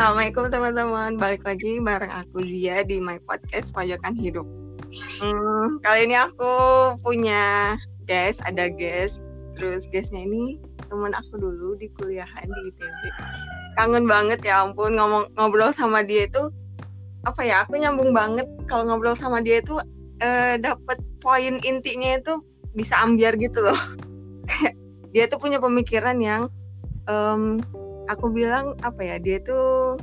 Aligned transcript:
Assalamualaikum 0.00 0.48
teman-teman, 0.48 1.20
balik 1.20 1.44
lagi 1.44 1.76
bareng 1.76 2.08
aku 2.08 2.40
Zia 2.48 2.80
di 2.88 3.04
My 3.04 3.20
Podcast 3.20 3.68
Pojokan 3.76 4.16
Hidup. 4.16 4.48
Hmm, 5.20 5.76
kali 5.84 6.08
ini 6.08 6.16
aku 6.16 6.48
punya 7.04 7.76
guest, 8.08 8.40
ada 8.48 8.72
guest. 8.72 9.20
Terus 9.60 9.84
guestnya 9.92 10.24
ini 10.24 10.56
teman 10.88 11.12
aku 11.12 11.36
dulu 11.36 11.76
di 11.76 11.92
kuliahan 12.00 12.48
di 12.48 12.60
ITB. 12.72 13.00
Kangen 13.76 14.08
banget 14.08 14.40
ya 14.40 14.64
ampun 14.64 14.96
ngomong 14.96 15.36
ngobrol 15.36 15.68
sama 15.68 16.00
dia 16.00 16.24
itu 16.24 16.48
apa 17.28 17.44
ya? 17.44 17.68
Aku 17.68 17.76
nyambung 17.76 18.16
banget 18.16 18.48
kalau 18.72 18.88
ngobrol 18.88 19.12
sama 19.12 19.44
dia 19.44 19.60
itu 19.60 19.76
eh, 20.24 20.56
dapat 20.56 20.96
poin 21.20 21.60
intinya 21.60 22.16
itu 22.16 22.40
bisa 22.72 22.96
ambiar 23.04 23.36
gitu 23.36 23.68
loh. 23.68 23.76
dia 25.12 25.28
tuh 25.28 25.36
punya 25.36 25.60
pemikiran 25.60 26.16
yang 26.24 26.48
um, 27.04 27.60
aku 28.10 28.26
bilang 28.34 28.74
apa 28.82 28.98
ya 28.98 29.16
dia 29.22 29.38
tuh 29.38 29.94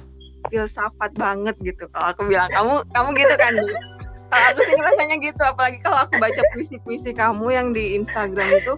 filsafat 0.47 1.11
banget 1.19 1.55
gitu. 1.59 1.91
Kalau 1.91 2.07
aku 2.15 2.21
bilang 2.31 2.47
kamu 2.55 2.75
kamu 2.95 3.09
gitu 3.19 3.35
kan? 3.35 3.53
Kalau 4.27 4.45
aku 4.51 4.59
sih 4.67 4.75
rasanya 4.79 5.15
gitu 5.23 5.41
apalagi 5.43 5.77
kalau 5.83 5.99
aku 6.07 6.13
baca 6.19 6.41
puisi-puisi 6.55 7.11
kamu 7.15 7.45
yang 7.51 7.67
di 7.75 7.95
Instagram 7.99 8.63
itu 8.63 8.73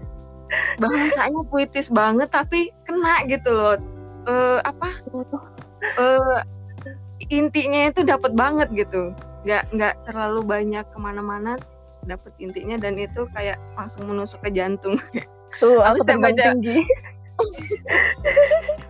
bahasanya 0.81 1.41
puitis 1.49 1.89
banget 1.93 2.29
tapi 2.33 2.73
kena 2.89 3.21
gitu 3.29 3.53
loh. 3.53 3.77
Uh, 4.25 4.59
apa? 4.65 4.89
Uh, 5.97 6.41
intinya 7.30 7.89
itu 7.89 8.02
dapat 8.02 8.33
banget 8.33 8.69
gitu. 8.73 9.13
Nggak 9.45 9.63
nggak 9.73 9.95
terlalu 10.09 10.41
banyak 10.45 10.85
ke 10.85 10.97
mana-mana 10.97 11.57
dapat 12.05 12.33
intinya 12.41 12.80
dan 12.80 12.97
itu 12.97 13.30
kayak 13.38 13.61
langsung 13.77 14.09
menusuk 14.09 14.41
ke 14.41 14.49
jantung. 14.53 14.97
Tuh 15.57 15.81
aku 15.81 16.05
terbang 16.05 16.38
tinggi 16.38 16.77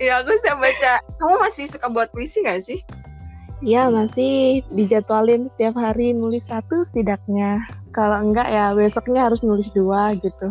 Iya, 0.00 0.24
aku 0.24 0.32
bisa 0.32 0.56
baca. 0.56 0.92
Kamu 1.20 1.34
masih 1.44 1.64
suka 1.68 1.86
buat 1.92 2.08
puisi 2.08 2.40
gak 2.40 2.64
sih? 2.64 2.80
Iya, 3.60 3.92
masih 3.92 4.64
dijadwalin 4.72 5.52
setiap 5.52 5.76
hari 5.76 6.16
nulis 6.16 6.40
satu 6.48 6.88
setidaknya. 6.88 7.60
Kalau 7.92 8.16
enggak 8.16 8.48
ya 8.48 8.72
besoknya 8.72 9.28
harus 9.28 9.44
nulis 9.44 9.68
dua 9.76 10.16
gitu. 10.16 10.48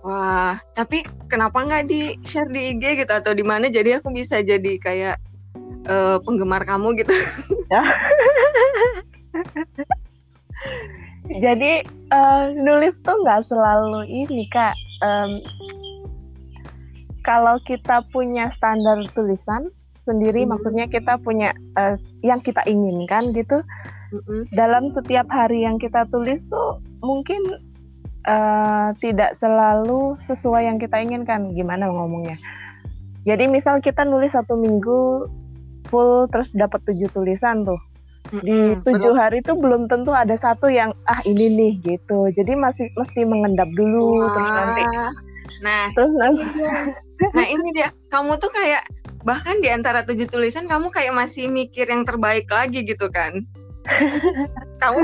Wah, 0.00 0.56
tapi 0.72 1.04
kenapa 1.28 1.66
nggak 1.66 1.84
di 1.90 2.16
share 2.24 2.48
di 2.48 2.72
IG 2.72 3.04
gitu 3.04 3.12
atau 3.12 3.36
di 3.36 3.44
mana? 3.44 3.68
Jadi 3.68 4.00
aku 4.00 4.08
bisa 4.16 4.40
jadi 4.40 4.80
kayak 4.80 5.20
uh, 5.92 6.16
penggemar 6.24 6.64
kamu 6.64 6.96
gitu. 6.96 7.12
Ya. 7.68 7.82
jadi 11.44 11.84
uh, 12.14 12.54
nulis 12.56 12.96
tuh 13.04 13.20
nggak 13.20 13.44
selalu 13.52 14.08
ini 14.08 14.48
kak. 14.48 14.72
Um, 15.04 15.44
kalau 17.26 17.58
kita 17.66 18.06
punya 18.14 18.46
standar 18.54 19.02
tulisan 19.10 19.66
sendiri, 20.06 20.46
hmm. 20.46 20.54
maksudnya 20.54 20.86
kita 20.86 21.18
punya 21.18 21.50
uh, 21.74 21.98
yang 22.22 22.38
kita 22.38 22.62
inginkan 22.70 23.34
gitu. 23.34 23.66
Hmm. 24.14 24.46
Dalam 24.54 24.86
setiap 24.94 25.26
hari 25.26 25.66
yang 25.66 25.82
kita 25.82 26.06
tulis 26.14 26.38
tuh 26.46 26.78
mungkin 27.02 27.42
uh, 28.30 28.94
tidak 29.02 29.34
selalu 29.34 30.14
sesuai 30.30 30.70
yang 30.70 30.78
kita 30.78 31.02
inginkan. 31.02 31.50
Gimana 31.50 31.90
ngomongnya? 31.90 32.38
Jadi 33.26 33.50
misal 33.50 33.82
kita 33.82 34.06
nulis 34.06 34.30
satu 34.30 34.54
minggu 34.54 35.26
full 35.90 36.30
terus 36.30 36.46
dapat 36.54 36.78
tujuh 36.86 37.10
tulisan 37.10 37.66
tuh. 37.66 37.82
Di 38.30 38.78
tujuh 38.86 39.14
hari 39.18 39.42
itu 39.42 39.54
belum 39.54 39.90
tentu 39.90 40.14
ada 40.14 40.34
satu 40.38 40.70
yang 40.70 40.94
ah 41.10 41.18
ini 41.26 41.50
nih 41.50 41.72
gitu. 41.82 42.30
Jadi 42.30 42.54
masih 42.54 42.86
mesti 42.94 43.26
mengendap 43.26 43.66
dulu 43.74 44.22
Wah. 44.22 44.30
terus 44.30 44.50
nanti. 44.54 44.82
Nah, 45.62 45.90
terus 45.94 46.12
nah 47.32 47.46
ini 47.46 47.68
dia. 47.74 47.88
Kamu 48.12 48.36
tuh 48.38 48.52
kayak 48.52 48.86
bahkan 49.26 49.58
di 49.58 49.68
antara 49.72 50.06
tujuh 50.06 50.30
tulisan 50.30 50.70
kamu 50.70 50.94
kayak 50.94 51.14
masih 51.16 51.50
mikir 51.50 51.88
yang 51.90 52.06
terbaik 52.06 52.46
lagi 52.48 52.86
gitu 52.86 53.10
kan? 53.10 53.42
Kamu 54.82 54.98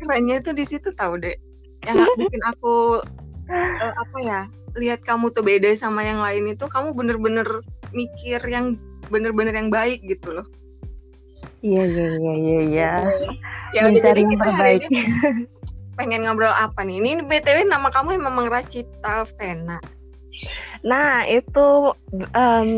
kerennya 0.00 0.40
tuh 0.40 0.56
di 0.56 0.64
situ 0.64 0.90
tahu 0.96 1.20
deh 1.20 1.36
yang 1.84 2.00
bikin 2.16 2.42
aku 2.48 3.04
uh, 3.52 3.92
apa 3.92 4.18
ya 4.24 4.40
lihat 4.74 5.06
kamu 5.06 5.30
tuh 5.30 5.44
beda 5.46 5.70
sama 5.78 6.02
yang 6.02 6.18
lain 6.18 6.56
itu 6.56 6.66
kamu 6.66 6.96
bener-bener 6.96 7.46
mikir 7.94 8.42
yang 8.48 8.74
bener-bener 9.12 9.54
yang 9.54 9.70
baik 9.70 10.02
gitu 10.02 10.34
loh. 10.34 10.46
Iya 11.62 11.84
iya 11.86 12.08
iya 12.18 12.34
iya 12.34 12.60
iya. 12.68 12.90
Ya 13.72 13.80
mencari 13.86 14.20
yang 14.26 14.36
terbaik 14.40 14.82
pengen 15.94 16.26
ngobrol 16.26 16.52
apa 16.52 16.82
nih 16.82 16.98
ini 17.02 17.10
btw 17.24 17.66
nama 17.66 17.88
kamu 17.90 18.18
memang 18.18 18.50
Racita 18.50 19.26
Vena 19.38 19.78
Nah, 20.84 21.24
itu 21.30 21.94
um, 22.36 22.68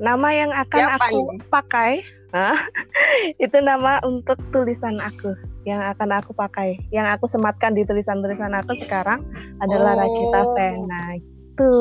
nama 0.00 0.28
yang 0.32 0.52
akan 0.54 0.80
Siapa 0.80 1.06
aku 1.06 1.18
ini? 1.18 1.36
pakai. 1.52 1.92
itu 3.42 3.58
nama 3.58 3.98
untuk 4.06 4.38
tulisan 4.54 5.02
aku 5.02 5.34
yang 5.66 5.82
akan 5.82 6.22
aku 6.22 6.32
pakai. 6.32 6.78
Yang 6.94 7.18
aku 7.18 7.24
sematkan 7.36 7.74
di 7.74 7.82
tulisan-tulisan 7.84 8.54
aku 8.54 8.78
sekarang 8.86 9.20
adalah 9.60 9.98
oh. 9.98 10.00
Racita 10.00 10.40
Pena. 10.54 11.02
Gitu. 11.18 11.74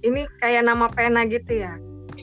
Ini 0.00 0.22
kayak 0.40 0.64
nama 0.64 0.86
pena 0.88 1.26
gitu 1.28 1.60
ya? 1.60 1.74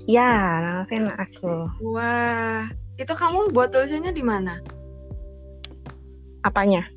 Ya, 0.07 0.31
nama 0.63 0.81
pena 0.87 1.13
aku. 1.19 1.67
Wah, 1.93 2.71
itu 2.95 3.11
kamu 3.11 3.51
buat 3.51 3.73
tulisannya 3.75 4.15
di 4.15 4.23
mana? 4.23 4.61
Apanya? 6.47 6.87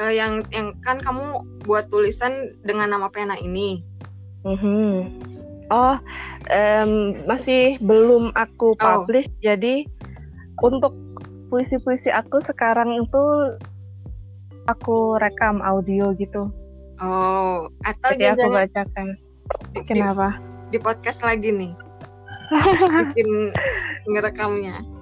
Uh, 0.00 0.12
yang 0.12 0.40
yang 0.56 0.72
kan 0.80 1.00
kamu 1.04 1.44
buat 1.68 1.88
tulisan 1.92 2.32
dengan 2.64 2.92
nama 2.96 3.12
pena 3.12 3.36
ini. 3.36 3.84
Mm-hmm. 4.42 4.90
Oh, 5.68 5.96
um, 6.48 6.92
masih 7.28 7.76
belum 7.80 8.32
aku 8.32 8.72
oh. 8.72 8.78
publish. 8.78 9.28
Oh. 9.28 9.40
Jadi 9.44 9.84
untuk 10.64 10.96
puisi-puisi 11.52 12.08
aku 12.08 12.40
sekarang 12.40 13.04
itu 13.04 13.24
aku 14.68 15.20
rekam 15.20 15.60
audio 15.60 16.16
gitu. 16.16 16.48
Oh, 17.02 17.66
atau 17.82 18.10
jadi 18.14 18.38
aku 18.38 18.48
bacakan. 18.48 19.18
Di, 19.74 19.80
Kenapa? 19.84 20.38
Di, 20.70 20.76
di 20.76 20.78
podcast 20.78 21.20
lagi 21.26 21.50
nih. 21.50 21.72
Bikin 23.12 23.50
ngerekamnya. 24.08 25.01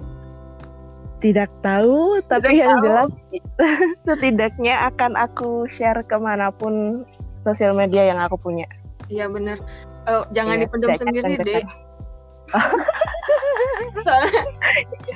Tidak 1.21 1.49
tahu, 1.61 2.17
tapi 2.25 2.57
Tidak 2.57 2.65
yang 2.65 2.77
tahu. 2.81 2.85
jelas 2.89 3.11
setidaknya 4.09 4.89
akan 4.89 5.13
aku 5.13 5.69
share 5.69 6.01
ke 6.01 6.17
mana 6.17 6.49
pun 6.49 7.05
sosial 7.45 7.77
media 7.77 8.09
yang 8.09 8.17
aku 8.17 8.41
punya. 8.41 8.65
Iya 9.05 9.29
bener. 9.29 9.61
Uh, 10.09 10.25
jangan 10.33 10.57
iya, 10.57 10.65
dipendam 10.65 10.97
sendiri 10.97 11.37
deh. 11.37 11.61
Soalnya 14.05 14.41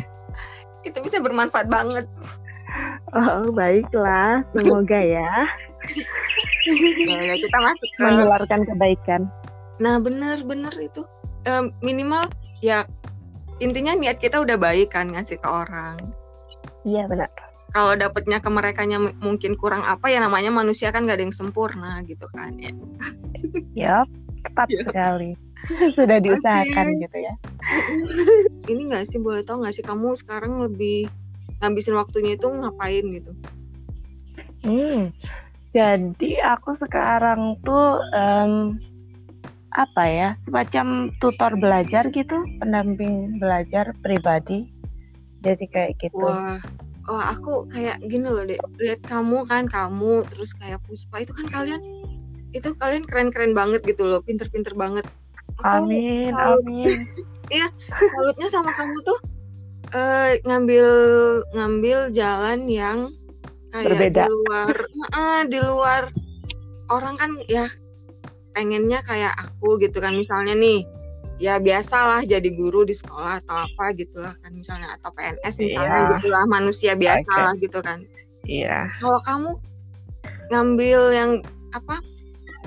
itu 0.88 0.98
bisa 1.02 1.18
bermanfaat 1.26 1.66
banget. 1.66 2.06
Oh 3.16 3.50
baiklah, 3.56 4.46
semoga 4.54 5.00
ya. 5.00 5.32
nah, 7.08 7.38
kita 7.40 7.58
masuk 7.58 7.90
ke... 7.98 8.02
menularkan 8.04 8.62
kebaikan. 8.68 9.22
Nah 9.82 9.98
bener-bener 9.98 10.74
itu 10.78 11.02
um, 11.50 11.72
minimal 11.82 12.30
ya 12.60 12.84
intinya 13.64 13.96
niat 13.96 14.20
kita 14.20 14.42
udah 14.44 14.58
baik 14.60 14.92
kan 14.92 15.12
ngasih 15.12 15.40
ke 15.40 15.48
orang. 15.48 16.00
Iya 16.84 17.08
benar. 17.08 17.32
Kalau 17.76 17.92
dapetnya 18.00 18.40
ke 18.40 18.48
mereka 18.48 18.88
mungkin 19.20 19.60
kurang 19.60 19.84
apa 19.84 20.08
ya 20.08 20.24
namanya 20.24 20.48
manusia 20.48 20.96
kan 20.96 21.04
gak 21.04 21.20
ada 21.20 21.28
yang 21.28 21.36
sempurna 21.36 22.00
gitu 22.08 22.24
kan 22.32 22.56
ya. 22.56 22.72
Yap, 23.76 24.08
tepat 24.48 24.68
ya. 24.72 24.84
sekali. 24.88 25.32
Sudah 25.98 26.24
diusahakan 26.24 26.88
okay. 26.96 27.02
gitu 27.04 27.18
ya. 27.20 27.34
Ini 28.72 28.82
nggak 28.94 29.06
sih 29.12 29.20
boleh 29.20 29.44
tahu 29.44 29.66
nggak 29.66 29.76
sih 29.76 29.84
kamu 29.84 30.16
sekarang 30.16 30.62
lebih 30.62 31.12
ngabisin 31.60 31.98
waktunya 31.98 32.38
itu 32.38 32.48
ngapain 32.48 33.06
gitu? 33.12 33.32
Hmm, 34.66 35.14
jadi 35.76 36.32
aku 36.56 36.74
sekarang 36.80 37.60
tuh 37.62 38.02
um, 38.16 38.80
apa 39.75 40.04
ya 40.07 40.30
semacam 40.48 41.12
tutor 41.19 41.51
belajar 41.60 42.07
gitu, 42.16 42.38
pendamping 42.63 43.38
belajar 43.38 43.92
pribadi. 44.00 44.72
Jadi 45.44 45.66
kayak 45.69 46.00
gitu. 46.01 46.25
Wah, 46.25 46.57
oh 47.10 47.22
aku 47.22 47.69
kayak 47.69 48.01
gini 48.06 48.25
loh 48.25 48.44
deh 48.45 48.57
lihat 48.81 49.01
kamu 49.06 49.45
kan 49.45 49.69
kamu 49.69 50.25
terus 50.30 50.57
kayak 50.57 50.81
Puspa 50.86 51.22
itu 51.22 51.33
kan 51.38 51.48
kalian 51.50 51.81
itu 52.56 52.72
kalian 52.80 53.04
keren-keren 53.06 53.54
banget 53.54 53.83
gitu 53.86 54.07
loh 54.07 54.24
pinter-pinter 54.25 54.74
banget 54.74 55.06
aku 55.62 55.86
amin 55.86 56.33
salut. 56.33 56.63
amin 56.66 57.00
iya 57.56 57.68
salutnya 57.94 58.48
sama 58.50 58.72
kamu 58.74 58.98
tuh 59.06 59.19
uh, 59.94 60.31
ngambil 60.50 60.88
ngambil 61.54 61.98
jalan 62.10 62.66
yang 62.66 63.00
kayak 63.69 63.92
Berbeda. 63.92 64.25
di 64.25 64.31
luar 64.31 64.75
uh, 65.13 65.42
di 65.45 65.60
luar 65.62 66.04
orang 66.89 67.16
kan 67.22 67.31
ya 67.45 67.69
pengennya 68.56 69.04
kayak 69.04 69.36
aku 69.36 69.75
gitu 69.84 70.00
kan 70.00 70.16
misalnya 70.16 70.56
nih 70.56 70.88
ya 71.36 71.60
biasalah 71.60 72.24
jadi 72.24 72.48
guru 72.56 72.88
di 72.88 72.96
sekolah 72.96 73.44
atau 73.44 73.68
apa 73.68 73.92
gitulah 74.00 74.31
kan 74.40 74.56
misalnya 74.56 74.96
atau 74.96 75.12
PNS 75.12 75.56
misalnya 75.60 76.00
yeah. 76.00 76.10
gitulah 76.16 76.44
manusia 76.48 76.96
biasa 76.96 77.28
okay. 77.28 77.44
lah 77.44 77.54
gitu 77.60 77.80
kan 77.84 78.00
iya 78.48 78.88
yeah. 78.88 78.96
kalau 79.04 79.19
kamu 79.28 79.52
ngambil 80.56 81.02
yang 81.12 81.31
apa 81.75 82.00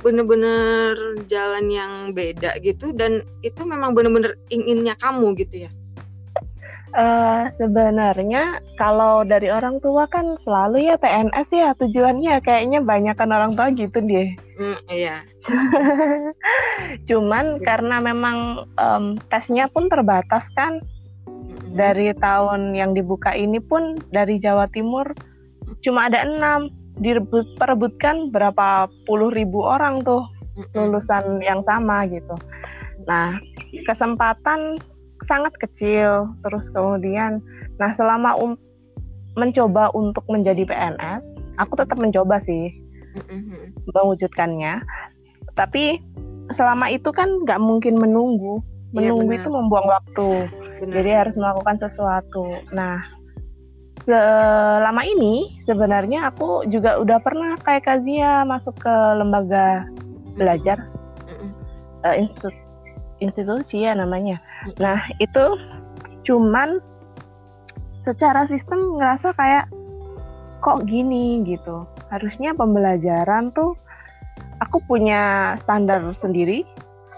bener-bener 0.04 0.94
jalan 1.26 1.66
yang 1.72 1.92
beda 2.12 2.60
gitu 2.62 2.92
dan 2.94 3.24
itu 3.42 3.64
memang 3.64 3.96
bener-bener 3.96 4.36
inginnya 4.52 4.94
kamu 5.00 5.34
gitu 5.40 5.66
ya 5.66 5.70
Uh, 6.96 7.52
sebenarnya 7.60 8.64
kalau 8.80 9.20
dari 9.20 9.52
orang 9.52 9.76
tua 9.84 10.08
kan 10.08 10.40
selalu 10.40 10.88
ya 10.88 10.96
PNS 10.96 11.48
ya 11.52 11.70
tujuannya 11.76 12.40
kayaknya 12.40 12.80
banyak 12.80 13.12
kan 13.12 13.28
orang 13.28 13.52
tua 13.52 13.68
gitu 13.76 14.00
deh. 14.00 14.32
Mm, 14.56 14.78
iya. 14.88 15.20
Cuman 17.08 17.60
iya. 17.60 17.64
karena 17.64 17.96
memang 18.00 18.64
um, 18.80 19.20
tesnya 19.28 19.68
pun 19.68 19.92
terbatas 19.92 20.48
kan. 20.56 20.80
Mm. 21.28 21.76
Dari 21.76 22.08
tahun 22.16 22.72
yang 22.72 22.96
dibuka 22.96 23.36
ini 23.36 23.60
pun 23.60 24.00
dari 24.08 24.40
Jawa 24.40 24.64
Timur 24.72 25.12
cuma 25.84 26.08
ada 26.08 26.24
enam 26.24 26.72
diperebutkan 26.98 28.32
berapa 28.32 28.88
puluh 29.04 29.28
ribu 29.30 29.62
orang 29.62 30.00
tuh 30.02 30.24
lulusan 30.74 31.44
yang 31.44 31.62
sama 31.62 32.08
gitu. 32.08 32.34
Nah 33.06 33.38
kesempatan 33.86 34.80
sangat 35.28 35.54
kecil. 35.60 36.32
Terus 36.42 36.66
kemudian 36.72 37.44
nah 37.76 37.92
selama 37.94 38.34
um, 38.40 38.56
mencoba 39.38 39.94
untuk 39.94 40.26
menjadi 40.26 40.66
PNS 40.66 41.22
aku 41.58 41.74
tetap 41.78 41.98
mencoba 41.98 42.38
sih 42.40 42.72
mm-hmm. 43.18 43.90
mewujudkannya. 43.92 44.82
Tapi 45.58 46.00
selama 46.54 46.88
itu 46.88 47.10
kan 47.12 47.28
nggak 47.44 47.60
mungkin 47.60 47.98
menunggu. 47.98 48.62
Iya, 48.96 49.12
menunggu 49.12 49.36
ya, 49.36 49.38
itu 49.44 49.48
membuang 49.52 49.86
waktu. 49.86 50.30
Benar. 50.78 50.94
jadi 50.94 51.10
harus 51.26 51.34
melakukan 51.34 51.76
sesuatu. 51.82 52.46
Nah 52.70 53.02
selama 54.06 55.04
ini 55.04 55.60
sebenarnya 55.68 56.32
aku 56.32 56.64
juga 56.70 56.96
udah 57.02 57.18
pernah 57.20 57.58
kayak 57.60 57.84
Kazia 57.84 58.46
masuk 58.46 58.78
ke 58.78 58.94
lembaga 59.18 59.84
belajar. 60.38 60.86
Mm-hmm. 61.28 61.50
uh, 62.06 62.14
institut 62.16 62.54
institusi 63.18 63.84
ya 63.84 63.94
namanya. 63.94 64.38
Nah 64.78 64.98
itu 65.18 65.58
cuman 66.26 66.82
secara 68.06 68.48
sistem 68.48 68.98
ngerasa 68.98 69.34
kayak 69.36 69.66
kok 70.64 70.84
gini 70.86 71.42
gitu. 71.46 71.86
Harusnya 72.08 72.56
pembelajaran 72.56 73.52
tuh 73.52 73.76
aku 74.58 74.82
punya 74.88 75.54
standar 75.62 76.02
sendiri, 76.18 76.66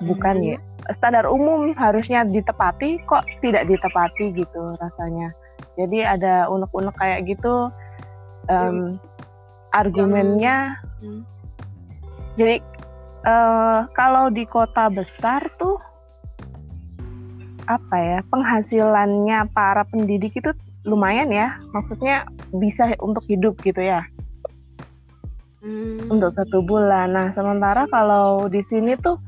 bukan 0.05 0.37
hmm. 0.41 0.49
ya 0.55 0.59
standar 0.97 1.29
umum 1.29 1.71
harusnya 1.77 2.27
ditepati 2.27 3.05
kok 3.07 3.23
tidak 3.45 3.69
ditepati 3.71 4.35
gitu 4.35 4.75
rasanya. 4.81 5.31
Jadi 5.79 6.03
ada 6.03 6.51
unek-unek 6.51 6.97
kayak 6.99 7.31
gitu 7.31 7.71
um, 8.51 8.99
argumennya. 9.71 10.77
Hmm. 11.01 11.23
Jadi 12.35 12.59
uh, 13.25 13.87
kalau 13.93 14.33
di 14.33 14.45
kota 14.49 14.89
besar 14.91 15.47
tuh 15.61 15.79
apa 17.71 17.97
ya 17.97 18.19
penghasilannya 18.27 19.47
para 19.55 19.87
pendidik 19.87 20.35
itu 20.35 20.51
lumayan 20.83 21.31
ya. 21.31 21.55
Maksudnya 21.71 22.27
bisa 22.51 22.91
untuk 22.99 23.23
hidup 23.31 23.55
gitu 23.63 23.79
ya. 23.79 24.03
Hmm. 25.61 26.09
untuk 26.09 26.33
satu 26.33 26.65
bulan. 26.65 27.13
Nah 27.13 27.29
sementara 27.37 27.85
kalau 27.93 28.49
di 28.49 28.65
sini 28.65 28.97
tuh 28.97 29.21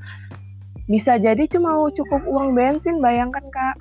bisa 0.89 1.21
jadi 1.21 1.45
cuma 1.53 1.77
cukup 1.93 2.25
uang 2.25 2.57
bensin 2.57 3.05
bayangkan 3.05 3.45
kak. 3.53 3.77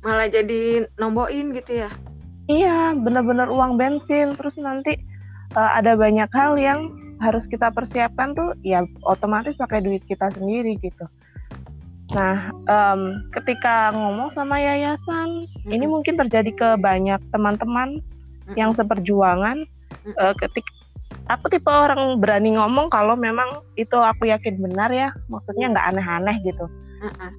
Malah 0.00 0.32
jadi 0.32 0.88
nomboin 0.96 1.52
gitu 1.52 1.84
ya? 1.84 1.92
Iya 2.48 2.96
bener-bener 2.96 3.52
uang 3.52 3.76
bensin. 3.76 4.32
Terus 4.40 4.56
nanti 4.56 4.96
uh, 5.52 5.70
ada 5.76 5.92
banyak 5.92 6.32
hal 6.32 6.56
yang 6.56 6.96
harus 7.20 7.44
kita 7.44 7.68
persiapkan 7.70 8.32
tuh 8.34 8.56
ya 8.64 8.82
otomatis 9.04 9.54
pakai 9.54 9.84
duit 9.84 10.02
kita 10.08 10.32
sendiri 10.34 10.74
gitu 10.82 11.06
Nah, 12.12 12.52
um, 12.68 13.24
ketika 13.32 13.88
ngomong 13.96 14.36
sama 14.36 14.60
yayasan, 14.60 15.48
mm-hmm. 15.48 15.72
ini 15.72 15.84
mungkin 15.88 16.20
terjadi 16.20 16.52
ke 16.52 16.68
banyak 16.76 17.18
teman-teman 17.32 17.98
mm-hmm. 18.04 18.54
yang 18.56 18.76
seperjuangan. 18.76 19.64
Mm-hmm. 19.64 20.14
Uh, 20.20 20.34
ketik, 20.36 20.64
aku 21.32 21.48
tipe 21.48 21.72
orang 21.72 22.20
berani 22.20 22.52
ngomong 22.52 22.92
kalau 22.92 23.16
memang 23.16 23.64
itu 23.80 23.96
aku 23.96 24.28
yakin 24.28 24.60
benar 24.60 24.92
ya, 24.92 25.08
maksudnya 25.32 25.72
nggak 25.72 25.88
aneh-aneh 25.96 26.36
gitu. 26.44 26.66
Mm-hmm. 27.00 27.30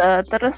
Uh, 0.00 0.20
terus 0.32 0.56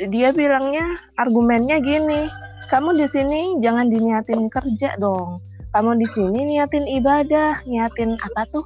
dia 0.00 0.32
bilangnya 0.32 0.96
argumennya 1.20 1.76
gini, 1.84 2.32
kamu 2.72 2.96
di 2.96 3.06
sini 3.12 3.60
jangan 3.60 3.92
diniatin 3.92 4.48
kerja 4.48 4.96
dong, 4.96 5.44
kamu 5.76 6.00
di 6.00 6.08
sini 6.16 6.56
niatin 6.56 6.88
ibadah, 6.88 7.60
niatin 7.68 8.16
apa 8.16 8.48
tuh? 8.52 8.64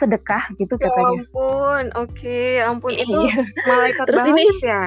Sedekah 0.00 0.44
gitu 0.56 0.74
ya 0.80 0.88
katanya. 0.88 1.20
ampun, 1.28 1.84
oke, 1.92 2.10
okay. 2.16 2.64
ampun 2.64 2.94
itu 2.96 3.12
iya. 3.12 3.44
malaikat 3.68 4.04
Terus 4.08 4.24
ini 4.32 4.44
ya. 4.64 4.82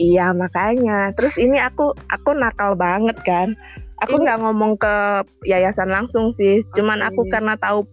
Iya 0.00 0.26
makanya. 0.32 1.12
Terus 1.14 1.36
ini 1.36 1.60
aku 1.60 1.92
aku 2.08 2.30
nakal 2.32 2.72
banget 2.74 3.20
kan. 3.22 3.52
Aku 4.02 4.16
nggak 4.18 4.40
ngomong 4.40 4.80
ke 4.80 5.26
yayasan 5.44 5.92
langsung 5.92 6.32
sih. 6.32 6.64
Okay. 6.64 6.80
Cuman 6.80 7.04
aku 7.04 7.28
karena 7.28 7.54
tahu 7.60 7.84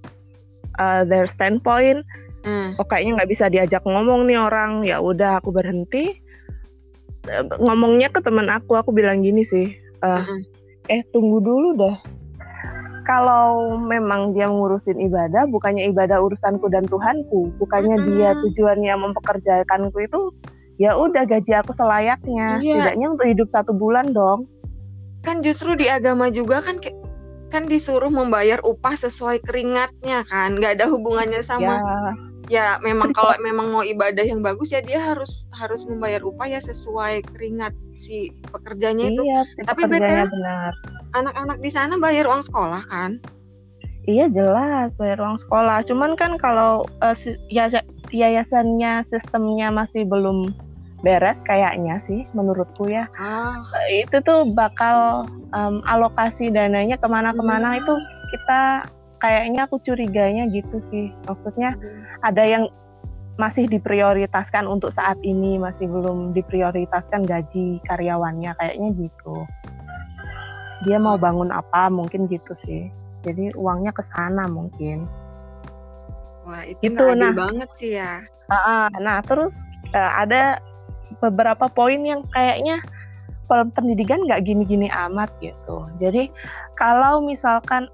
uh, 0.79 1.03
their 1.03 1.27
standpoint, 1.27 2.05
hmm. 2.47 2.79
oh 2.79 2.85
kayaknya 2.87 3.21
nggak 3.21 3.31
bisa 3.35 3.45
diajak 3.51 3.83
ngomong 3.83 4.23
nih 4.25 4.39
orang. 4.39 4.87
Ya 4.87 5.03
udah 5.03 5.43
aku 5.43 5.51
berhenti. 5.51 6.15
Ngomongnya 7.57 8.13
ke 8.13 8.21
teman 8.21 8.47
aku, 8.47 8.77
aku 8.79 8.93
bilang 8.95 9.25
gini 9.25 9.43
sih. 9.43 9.75
Uh, 9.99 10.23
hmm. 10.23 10.41
Eh 10.87 11.01
tunggu 11.09 11.41
dulu 11.41 11.73
deh 11.75 12.14
kalau 13.05 13.77
memang 13.77 14.33
dia 14.33 14.49
ngurusin 14.49 14.97
ibadah, 14.97 15.45
bukannya 15.47 15.93
ibadah 15.93 16.17
urusanku 16.19 16.65
dan 16.73 16.89
Tuhanku, 16.89 17.53
bukannya 17.61 18.01
hmm. 18.01 18.05
dia 18.09 18.29
tujuannya 18.41 18.93
mempekerjakanku 18.97 19.97
itu, 20.01 20.21
ya 20.81 20.97
udah 20.97 21.23
gaji 21.29 21.53
aku 21.53 21.71
selayaknya, 21.77 22.59
iya. 22.59 22.81
setidaknya 22.81 23.07
untuk 23.13 23.27
hidup 23.29 23.47
satu 23.53 23.71
bulan 23.77 24.09
dong. 24.09 24.49
Kan 25.21 25.45
justru 25.45 25.77
di 25.77 25.85
agama 25.85 26.33
juga 26.33 26.65
kan 26.65 26.81
kan 27.55 27.71
disuruh 27.71 28.11
membayar 28.11 28.59
upah 28.67 28.99
sesuai 28.99 29.39
keringatnya 29.47 30.27
kan, 30.27 30.59
nggak 30.59 30.75
ada 30.75 30.91
hubungannya 30.91 31.39
sama. 31.39 31.79
Ya 31.79 31.79
ya 32.45 32.77
memang 32.81 33.09
kalau 33.13 33.33
memang 33.41 33.73
mau 33.73 33.81
ibadah 33.81 34.21
yang 34.21 34.45
bagus 34.45 34.69
ya 34.69 34.81
dia 34.81 35.01
harus 35.01 35.49
harus 35.57 35.81
membayar 35.85 36.21
upah 36.21 36.45
ya 36.45 36.61
sesuai 36.61 37.25
keringat 37.33 37.73
si 37.97 38.29
pekerjanya 38.53 39.09
itu. 39.09 39.21
Iya, 39.23 39.39
si 39.49 39.59
Tapi 39.65 39.81
beda 39.89 40.29
benar. 40.29 40.71
Anak-anak 41.15 41.57
di 41.63 41.71
sana 41.71 41.97
bayar 41.97 42.29
uang 42.29 42.43
sekolah 42.45 42.83
kan? 42.91 43.17
Iya 44.05 44.29
jelas 44.29 44.93
bayar 45.01 45.17
uang 45.17 45.41
sekolah. 45.47 45.81
Cuman 45.89 46.13
kan 46.13 46.37
kalau 46.37 46.85
uh, 47.01 47.15
ya 47.49 47.65
yayasannya 48.13 49.09
sistemnya 49.09 49.73
masih 49.73 50.05
belum 50.05 50.53
beres 51.05 51.37
kayaknya 51.45 52.01
sih 52.09 52.25
menurutku 52.33 52.89
ya. 52.89 53.05
Ah. 53.21 53.61
Itu 53.93 54.25
tuh 54.25 54.49
bakal 54.49 55.29
um, 55.53 55.85
alokasi 55.85 56.49
dananya 56.49 56.97
ke 56.97 57.05
mana-kemana 57.05 57.77
hmm. 57.77 57.79
itu 57.85 57.93
kita 58.33 58.61
kayaknya 59.21 59.69
aku 59.69 59.77
curiganya 59.81 60.49
gitu 60.51 60.81
sih 60.91 61.13
maksudnya 61.29 61.77
hmm. 61.77 62.25
ada 62.25 62.43
yang 62.43 62.63
masih 63.35 63.67
diprioritaskan 63.67 64.63
untuk 64.63 64.95
saat 64.95 65.19
ini 65.19 65.59
masih 65.59 65.91
belum 65.91 66.31
diprioritaskan 66.31 67.27
gaji 67.27 67.83
karyawannya 67.83 68.55
kayaknya 68.55 68.89
gitu 68.95 69.35
dia 70.87 70.99
mau 70.99 71.19
bangun 71.19 71.51
apa 71.51 71.91
mungkin 71.91 72.31
gitu 72.31 72.55
sih 72.55 72.87
jadi 73.27 73.51
uangnya 73.59 73.91
ke 73.91 74.03
sana 74.05 74.47
mungkin 74.47 75.03
wah 76.47 76.63
itu 76.63 76.79
gitu, 76.79 77.03
nah 77.17 77.35
banget 77.35 77.69
sih 77.75 77.99
ya 77.99 78.23
uh, 78.47 78.87
nah 79.03 79.19
terus 79.19 79.51
uh, 79.91 80.11
ada 80.15 80.63
beberapa 81.21 81.69
poin 81.71 82.01
yang 82.03 82.23
kayaknya 82.31 82.81
pendidikan 83.45 84.25
nggak 84.25 84.41
gini-gini 84.41 84.89
amat 84.89 85.29
gitu 85.39 85.85
jadi 86.01 86.33
kalau 86.75 87.23
misalkan 87.23 87.87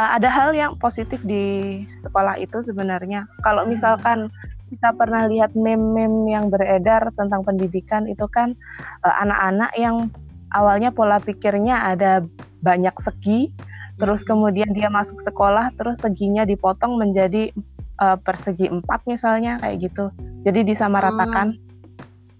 uh, 0.00 0.10
ada 0.16 0.32
hal 0.32 0.56
yang 0.56 0.72
positif 0.80 1.20
di 1.20 1.76
sekolah 2.00 2.40
itu 2.40 2.64
sebenarnya. 2.64 3.28
Kalau 3.44 3.68
hmm. 3.68 3.70
misalkan 3.76 4.32
kita 4.72 4.94
pernah 4.96 5.28
lihat 5.28 5.52
meme-meme 5.52 6.32
yang 6.32 6.48
beredar 6.48 7.10
tentang 7.18 7.44
pendidikan 7.44 8.08
itu 8.08 8.24
kan 8.32 8.56
uh, 9.04 9.14
anak-anak 9.20 9.72
yang 9.76 10.08
awalnya 10.56 10.88
pola 10.94 11.20
pikirnya 11.20 11.92
ada 11.92 12.24
banyak 12.64 12.94
segi, 13.04 13.52
terus 14.00 14.24
hmm. 14.24 14.28
kemudian 14.32 14.70
dia 14.72 14.88
masuk 14.88 15.20
sekolah, 15.20 15.74
terus 15.76 16.00
seginya 16.00 16.48
dipotong 16.48 16.96
menjadi 16.96 17.52
uh, 18.00 18.16
persegi 18.16 18.72
empat 18.72 19.04
misalnya 19.04 19.60
kayak 19.60 19.90
gitu. 19.90 20.08
Jadi 20.48 20.64
disamaratakan. 20.64 21.58
Hmm. 21.58 21.68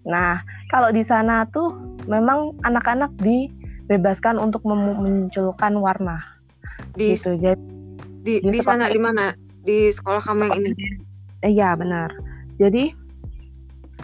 Nah, 0.08 0.40
kalau 0.72 0.88
di 0.94 1.04
sana 1.04 1.44
tuh 1.52 1.76
memang 2.08 2.56
anak-anak 2.64 3.12
dibebaskan 3.20 4.40
untuk 4.40 4.64
memunculkan 4.64 5.76
warna 5.76 6.20
di 6.96 7.14
gitu. 7.14 7.36
Jadi 7.36 7.60
di 8.24 8.34
di, 8.44 8.50
di 8.52 8.58
sana 8.60 8.88
di 8.88 9.00
mana? 9.00 9.32
Di 9.60 9.92
sekolah 9.92 10.22
kamu 10.24 10.42
yang 10.48 10.56
ini? 10.64 10.88
Iya 11.44 11.76
benar. 11.76 12.12
Jadi 12.56 12.92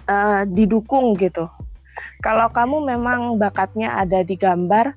uh, 0.08 0.44
didukung 0.48 1.16
gitu. 1.16 1.48
Kalau 2.24 2.48
kamu 2.52 2.96
memang 2.96 3.36
bakatnya 3.36 3.92
ada 3.92 4.24
di 4.24 4.36
gambar, 4.36 4.92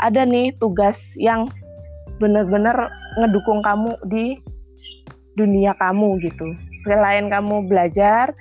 ada 0.00 0.22
nih 0.24 0.56
tugas 0.56 0.96
yang 1.16 1.48
benar-benar 2.18 2.88
ngedukung 3.20 3.60
kamu 3.60 3.94
di 4.08 4.40
dunia 5.38 5.76
kamu 5.76 6.18
gitu. 6.24 6.56
Selain 6.82 7.30
kamu 7.30 7.68
belajar, 7.68 8.32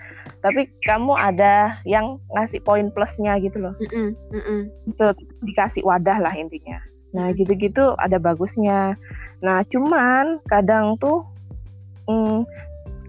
tapi 0.48 0.72
kamu 0.88 1.12
ada 1.12 1.76
yang 1.84 2.24
ngasih 2.32 2.64
poin 2.64 2.88
plusnya 2.96 3.36
gitu 3.44 3.60
loh. 3.60 3.76
Mm 3.84 3.92
-mm, 3.92 4.10
mm 4.32 4.44
-mm. 4.48 4.62
itu 4.88 5.06
dikasih 5.44 5.84
wadah 5.84 6.24
lah 6.24 6.32
intinya. 6.32 6.80
Nah 7.12 7.36
gitu-gitu 7.36 8.00
ada 8.00 8.16
bagusnya. 8.16 8.96
Nah 9.44 9.68
cuman 9.68 10.40
kadang 10.48 10.96
tuh 11.04 11.28
mm, 12.08 12.48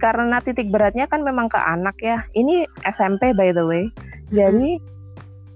karena 0.03 0.43
titik 0.43 0.67
beratnya 0.75 1.07
kan 1.07 1.23
memang 1.23 1.47
ke 1.47 1.59
anak 1.63 1.95
ya. 2.03 2.27
Ini 2.35 2.67
SMP 2.91 3.31
by 3.31 3.55
the 3.55 3.63
way. 3.63 3.87
Jadi 4.35 4.83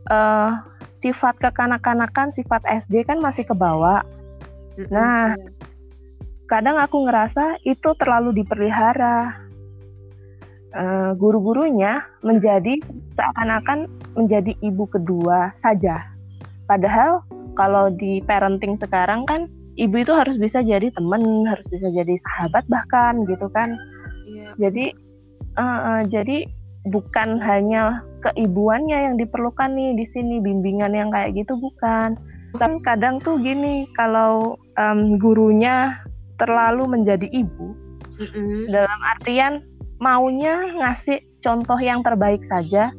uh, 0.06 0.62
sifat 1.02 1.34
kekanak-kanakan 1.42 2.30
sifat 2.30 2.62
SD 2.62 3.02
kan 3.10 3.18
masih 3.18 3.42
ke 3.42 3.58
bawah. 3.58 4.06
Nah 4.86 5.34
kadang 6.46 6.78
aku 6.78 7.10
ngerasa 7.10 7.58
itu 7.66 7.90
terlalu 7.98 8.44
dipelihara 8.44 9.42
uh, 10.74 11.12
guru-gurunya 11.16 12.04
menjadi 12.24 12.80
seakan-akan 13.16 13.88
menjadi 14.16 14.52
ibu 14.60 14.84
kedua 14.88 15.52
saja. 15.60 16.04
Padahal 16.68 17.24
kalau 17.56 17.92
di 17.92 18.24
parenting 18.24 18.76
sekarang 18.80 19.28
kan 19.28 19.48
ibu 19.76 20.00
itu 20.00 20.12
harus 20.12 20.36
bisa 20.40 20.60
jadi 20.64 20.88
teman, 20.92 21.48
harus 21.48 21.64
bisa 21.68 21.88
jadi 21.92 22.16
sahabat 22.20 22.64
bahkan 22.68 23.24
gitu 23.28 23.48
kan. 23.52 23.76
Iya. 24.28 24.48
Jadi 24.68 24.84
uh, 25.56 25.62
uh, 25.62 26.02
jadi 26.08 26.48
bukan 26.88 27.38
hanya 27.38 28.02
keibuannya 28.26 28.98
yang 29.12 29.14
diperlukan 29.18 29.70
nih 29.70 29.94
di 29.98 30.06
sini 30.10 30.42
bimbingan 30.42 30.92
yang 30.94 31.10
kayak 31.12 31.36
gitu 31.36 31.54
bukan. 31.58 32.16
Kan 32.60 32.84
kadang 32.84 33.16
tuh 33.20 33.40
gini 33.40 33.88
kalau 33.96 34.60
um, 34.76 35.16
gurunya 35.16 35.96
terlalu 36.36 36.84
menjadi 36.84 37.24
ibu 37.32 37.72
mm 38.18 38.28
-hmm. 38.28 38.60
dalam 38.68 39.00
artian 39.16 39.52
maunya 40.02 40.58
ngasih 40.82 41.22
contoh 41.46 41.78
yang 41.78 42.02
terbaik 42.02 42.42
saja 42.50 42.90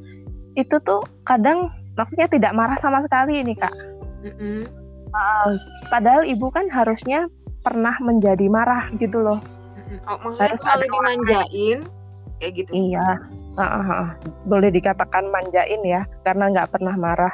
itu 0.56 0.80
tuh 0.88 1.04
kadang 1.28 1.68
maksudnya 2.00 2.32
tidak 2.32 2.56
marah 2.56 2.80
sama 2.80 3.04
sekali 3.04 3.44
ini 3.44 3.54
kak. 3.60 3.76
Mm-hmm. 4.24 4.64
uh, 5.12 5.52
padahal 5.92 6.24
ibu 6.24 6.48
kan 6.48 6.72
harusnya 6.72 7.28
pernah 7.60 7.92
menjadi 8.00 8.48
marah 8.48 8.88
gitu 8.96 9.20
loh. 9.20 9.44
Oh, 10.08 10.18
maksudnya 10.24 10.56
Harus 10.56 10.64
kalau 10.64 10.86
dimanjain 10.88 11.80
kayak 12.40 12.52
gitu. 12.56 12.72
Iya. 12.72 13.20
Uh, 13.54 13.62
uh, 13.62 13.86
uh, 13.86 14.10
boleh 14.50 14.74
dikatakan 14.74 15.30
manjain 15.30 15.84
ya 15.84 16.08
karena 16.24 16.56
nggak 16.56 16.72
pernah 16.72 16.96
marah. 16.96 17.34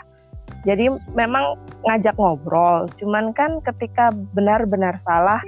Jadi 0.65 0.89
memang 1.13 1.55
ngajak 1.85 2.17
ngobrol 2.17 2.89
cuman 2.99 3.31
kan 3.37 3.61
ketika 3.63 4.11
benar-benar 4.33 4.97
salah 5.05 5.39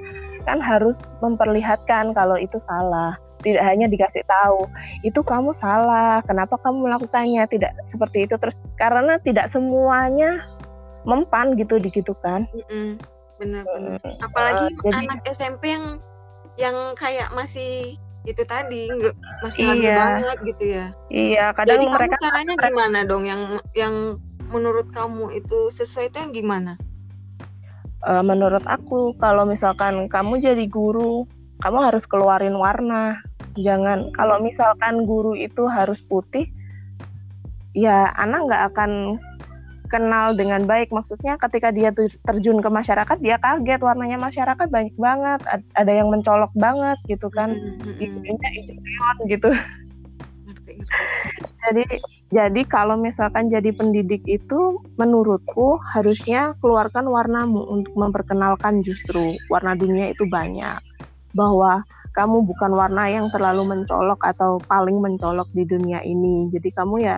kan 0.48 0.62
harus 0.62 0.96
memperlihatkan 1.20 2.16
kalau 2.16 2.38
itu 2.40 2.58
salah 2.64 3.18
tidak 3.42 3.64
hanya 3.66 3.90
dikasih 3.90 4.24
tahu 4.26 4.70
itu 5.02 5.20
kamu 5.22 5.52
salah 5.58 6.22
kenapa 6.26 6.58
kamu 6.62 6.88
melakukannya? 6.90 7.44
Tidak 7.50 7.72
seperti 7.90 8.30
itu. 8.30 8.36
Terus 8.38 8.56
karena 8.78 9.18
tidak 9.22 9.50
semuanya 9.50 10.42
mempan 11.04 11.58
gitu 11.58 11.82
gitu 11.82 12.14
kan. 12.22 12.46
Benar-benar 13.42 13.98
hmm, 13.98 14.22
apalagi 14.22 14.66
uh, 14.70 14.82
jadi, 14.86 14.98
anak 15.02 15.20
SMP 15.34 15.74
yang 15.74 15.86
yang 16.60 16.78
kayak 16.94 17.34
masih 17.34 17.98
itu 18.30 18.46
tadi 18.46 18.86
nggak 18.86 19.18
masih 19.42 19.62
iya, 19.82 19.98
banget 19.98 20.38
gitu 20.54 20.64
ya. 20.78 20.86
Iya 21.10 21.46
kadang 21.58 21.82
jadi 21.82 21.86
mereka 21.90 22.16
kamu 22.18 22.26
caranya 22.30 22.54
mereka, 22.54 22.68
gimana 22.70 23.00
dong? 23.10 23.24
Yang 23.26 23.42
yang 23.74 23.96
menurut 24.54 24.88
kamu 24.94 25.34
itu 25.34 25.74
sesuai 25.74 26.14
itu 26.14 26.18
yang 26.22 26.34
gimana? 26.36 26.74
Uh, 28.06 28.22
menurut 28.22 28.62
aku 28.70 29.18
kalau 29.18 29.46
misalkan 29.46 30.06
kamu 30.10 30.42
jadi 30.42 30.66
guru 30.70 31.26
kamu 31.62 31.78
harus 31.94 32.04
keluarin 32.10 32.58
warna 32.58 33.22
jangan. 33.58 34.12
Kalau 34.16 34.40
misalkan 34.40 35.04
guru 35.04 35.36
itu 35.36 35.68
harus 35.68 36.00
putih 36.06 36.48
ya 37.72 38.12
anak 38.20 38.52
nggak 38.52 38.64
akan 38.76 38.92
kenal 39.92 40.32
dengan 40.32 40.64
baik. 40.64 40.88
Maksudnya 40.96 41.36
ketika 41.36 41.68
dia 41.76 41.92
terjun 42.24 42.64
ke 42.64 42.70
masyarakat 42.72 43.18
dia 43.20 43.36
kaget. 43.44 43.84
Warnanya 43.84 44.16
masyarakat 44.16 44.68
banyak 44.72 44.96
banget. 44.96 45.40
Ada 45.76 45.92
yang 45.92 46.08
mencolok 46.08 46.56
banget 46.56 46.98
gitu 47.12 47.28
kan. 47.28 47.52
Ininya 48.00 48.50
hijau 48.56 49.16
gitu. 49.28 49.52
Jadi 51.62 51.84
jadi 52.32 52.62
kalau 52.64 52.96
misalkan 52.96 53.52
jadi 53.52 53.76
pendidik 53.76 54.24
itu 54.24 54.80
menurutku 54.96 55.76
harusnya 55.92 56.56
keluarkan 56.64 57.12
warnamu 57.12 57.68
untuk 57.68 57.92
memperkenalkan 58.00 58.80
justru 58.88 59.36
warna 59.52 59.76
dunia 59.76 60.16
itu 60.16 60.24
banyak. 60.24 60.80
Bahwa 61.36 61.84
kamu 62.12 62.44
bukan 62.44 62.72
warna 62.76 63.08
yang 63.08 63.32
terlalu 63.32 63.64
mencolok 63.64 64.20
atau 64.24 64.60
paling 64.68 65.00
mencolok 65.00 65.48
di 65.56 65.64
dunia 65.64 66.04
ini. 66.04 66.52
Jadi 66.52 66.70
kamu 66.76 66.96
ya 67.04 67.18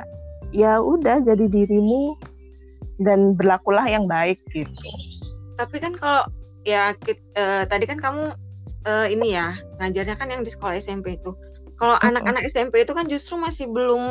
ya 0.54 0.78
udah 0.78 1.26
jadi 1.26 1.50
dirimu 1.50 2.14
dan 3.02 3.34
berlakulah 3.34 3.90
yang 3.90 4.06
baik 4.06 4.38
gitu. 4.54 4.90
Tapi 5.58 5.82
kan 5.82 5.98
kalau 5.98 6.30
ya 6.64 6.94
uh, 7.38 7.64
tadi 7.66 7.86
kan 7.90 7.98
kamu 7.98 8.38
uh, 8.86 9.08
ini 9.10 9.34
ya 9.34 9.58
ngajarnya 9.82 10.16
kan 10.16 10.30
yang 10.30 10.46
di 10.46 10.54
sekolah 10.54 10.78
SMP 10.78 11.18
itu. 11.18 11.34
Kalau 11.82 11.98
mm-hmm. 11.98 12.10
anak-anak 12.14 12.44
SMP 12.54 12.86
itu 12.86 12.94
kan 12.94 13.10
justru 13.10 13.36
masih 13.42 13.66
belum 13.66 14.04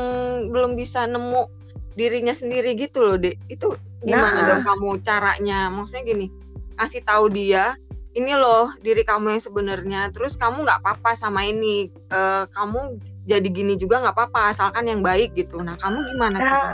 belum 0.50 0.74
bisa 0.74 1.06
nemu 1.06 1.46
dirinya 1.94 2.34
sendiri 2.34 2.74
gitu 2.74 3.04
loh, 3.04 3.16
Dek. 3.20 3.38
Itu 3.46 3.78
gimana 4.02 4.42
nah. 4.42 4.46
dong 4.50 4.62
kamu 4.66 4.88
caranya? 5.06 5.70
Maksudnya 5.70 6.02
gini, 6.10 6.26
kasih 6.74 7.06
tahu 7.06 7.30
dia 7.30 7.78
ini 8.12 8.32
loh 8.36 8.72
diri 8.84 9.02
kamu 9.04 9.36
yang 9.36 9.42
sebenarnya. 9.42 10.00
Terus 10.12 10.36
kamu 10.36 10.64
nggak 10.68 10.80
apa-apa 10.84 11.16
sama 11.16 11.48
ini. 11.48 11.88
Uh, 12.12 12.44
kamu 12.52 13.00
jadi 13.24 13.48
gini 13.48 13.74
juga 13.80 14.02
nggak 14.04 14.16
apa-apa 14.16 14.52
asalkan 14.52 14.88
yang 14.88 15.00
baik 15.00 15.32
gitu. 15.32 15.64
Nah 15.64 15.78
kamu 15.80 16.04
gimana? 16.12 16.36
Nah, 16.36 16.72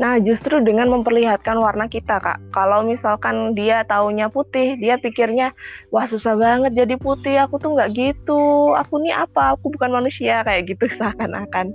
nah 0.00 0.14
justru 0.18 0.58
dengan 0.66 0.90
memperlihatkan 0.90 1.54
warna 1.62 1.86
kita 1.86 2.18
kak. 2.18 2.42
Kalau 2.50 2.82
misalkan 2.82 3.54
dia 3.54 3.86
taunya 3.86 4.26
putih 4.26 4.74
dia 4.82 4.98
pikirnya 4.98 5.54
wah 5.94 6.10
susah 6.10 6.34
banget 6.34 6.74
jadi 6.74 6.98
putih. 6.98 7.38
Aku 7.46 7.62
tuh 7.62 7.78
nggak 7.78 7.94
gitu. 7.94 8.74
Aku 8.74 8.98
nih 8.98 9.14
apa? 9.14 9.54
Aku 9.54 9.70
bukan 9.70 9.94
manusia. 9.94 10.42
Kayak 10.42 10.74
gitu 10.74 10.90
seakan-akan. 10.98 11.70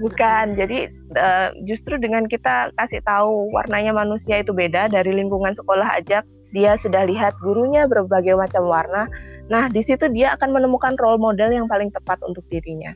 Bukan. 0.00 0.56
Jadi 0.56 0.88
uh, 1.12 1.52
justru 1.68 2.00
dengan 2.00 2.24
kita 2.24 2.72
kasih 2.80 3.04
tahu 3.04 3.52
warnanya 3.52 3.92
manusia 3.92 4.40
itu 4.40 4.56
beda 4.56 4.88
dari 4.88 5.12
lingkungan 5.12 5.52
sekolah 5.52 6.00
aja 6.00 6.24
dia 6.52 6.80
sudah 6.80 7.04
lihat 7.04 7.36
gurunya 7.42 7.84
berbagai 7.84 8.36
macam 8.36 8.64
warna. 8.68 9.08
Nah, 9.48 9.68
di 9.72 9.80
situ 9.84 10.08
dia 10.12 10.36
akan 10.36 10.52
menemukan 10.56 10.96
role 11.00 11.20
model 11.20 11.52
yang 11.52 11.66
paling 11.68 11.88
tepat 11.92 12.20
untuk 12.24 12.44
dirinya. 12.52 12.92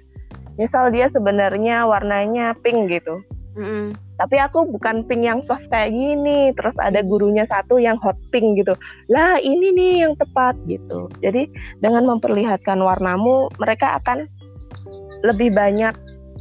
Misal 0.61 0.93
dia 0.93 1.09
sebenarnya 1.09 1.89
warnanya 1.89 2.53
pink 2.61 2.93
gitu. 2.93 3.25
Mm. 3.57 3.93
Tapi 4.17 4.37
aku 4.41 4.69
bukan 4.69 5.05
pink 5.09 5.25
yang 5.25 5.41
soft 5.49 5.65
kayak 5.73 5.93
gini. 5.93 6.53
Terus 6.57 6.77
ada 6.81 7.01
gurunya 7.01 7.49
satu 7.49 7.81
yang 7.81 7.97
hot 8.01 8.17
pink 8.33 8.61
gitu. 8.61 8.73
Lah 9.09 9.41
ini 9.41 9.73
nih 9.73 9.93
yang 10.09 10.15
tepat 10.17 10.57
gitu. 10.69 11.09
Jadi 11.25 11.49
dengan 11.81 12.09
memperlihatkan 12.09 12.81
warnamu, 12.81 13.49
mereka 13.61 14.01
akan 14.01 14.29
lebih 15.25 15.53
banyak 15.57 15.93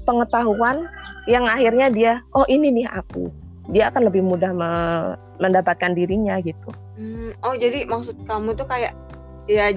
pengetahuan 0.03 0.87
yang 1.29 1.45
akhirnya 1.45 1.87
dia, 1.93 2.13
oh 2.33 2.47
ini 2.49 2.73
nih 2.81 2.87
aku. 2.89 3.29
Dia 3.71 3.93
akan 3.93 4.09
lebih 4.09 4.25
mudah 4.25 4.51
me 4.51 4.71
mendapatkan 5.37 5.93
dirinya 5.93 6.37
gitu. 6.41 6.69
Hmm, 7.01 7.33
oh 7.41 7.57
jadi 7.57 7.89
maksud 7.89 8.29
kamu 8.29 8.53
tuh 8.53 8.69
kayak 8.69 8.93
ya 9.49 9.73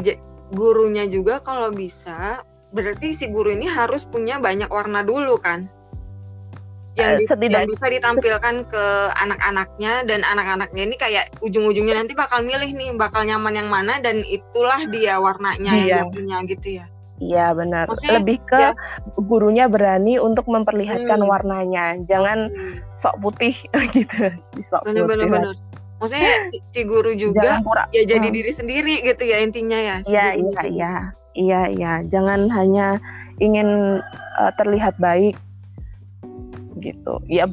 gurunya 0.53 1.09
juga 1.09 1.41
kalau 1.41 1.73
bisa 1.73 2.45
berarti 2.77 3.17
si 3.17 3.33
guru 3.33 3.57
ini 3.57 3.65
harus 3.65 4.05
punya 4.05 4.37
banyak 4.37 4.69
warna 4.69 5.01
dulu 5.01 5.41
kan? 5.41 5.73
Yang, 6.95 7.27
uh, 7.27 7.35
di, 7.41 7.49
yang 7.51 7.67
bisa 7.67 7.87
ditampilkan 7.91 8.55
ke 8.71 8.85
anak-anaknya 9.19 10.07
dan 10.07 10.21
anak-anaknya 10.23 10.83
ini 10.85 10.97
kayak 11.01 11.33
ujung-ujungnya 11.43 11.99
nanti 11.99 12.15
bakal 12.15 12.45
milih 12.45 12.71
nih 12.71 12.95
bakal 12.95 13.27
nyaman 13.27 13.57
yang 13.57 13.67
mana 13.73 13.99
dan 13.99 14.23
itulah 14.29 14.79
dia 14.93 15.19
warnanya 15.19 15.73
iya. 15.75 15.81
yang 15.81 15.89
dia 15.89 16.05
punya 16.13 16.37
gitu 16.45 16.69
ya. 16.79 16.87
Iya 17.25 17.47
benar. 17.57 17.89
Okay. 17.89 18.11
Lebih 18.21 18.39
ke 18.47 18.61
ya. 18.61 18.75
gurunya 19.17 19.65
berani 19.67 20.21
untuk 20.21 20.45
memperlihatkan 20.51 21.25
hmm. 21.25 21.31
warnanya, 21.31 21.99
jangan 22.05 22.53
hmm. 22.53 22.85
sok 23.01 23.17
putih 23.23 23.55
gitu. 23.97 24.31
Sok 24.69 24.87
bener, 24.87 25.09
putih 25.09 25.74
maksudnya 26.05 26.53
si 26.77 26.81
guru 26.85 27.17
juga 27.17 27.65
ya 27.97 28.05
jadi 28.05 28.29
hmm. 28.29 28.37
diri 28.37 28.53
sendiri 28.53 28.95
gitu 29.01 29.25
ya 29.25 29.41
intinya 29.41 29.79
ya 29.81 29.97
iya 30.05 30.27
iya 30.37 30.63
iya. 30.69 30.95
Iya 31.35 31.61
iya. 31.75 31.93
Jangan 32.09 32.47
hanya 32.55 32.99
ingin 33.43 34.01
uh, 34.39 34.53
terlihat 34.57 34.97
baik 35.03 35.35
gitu. 36.79 37.19
Ya 37.27 37.51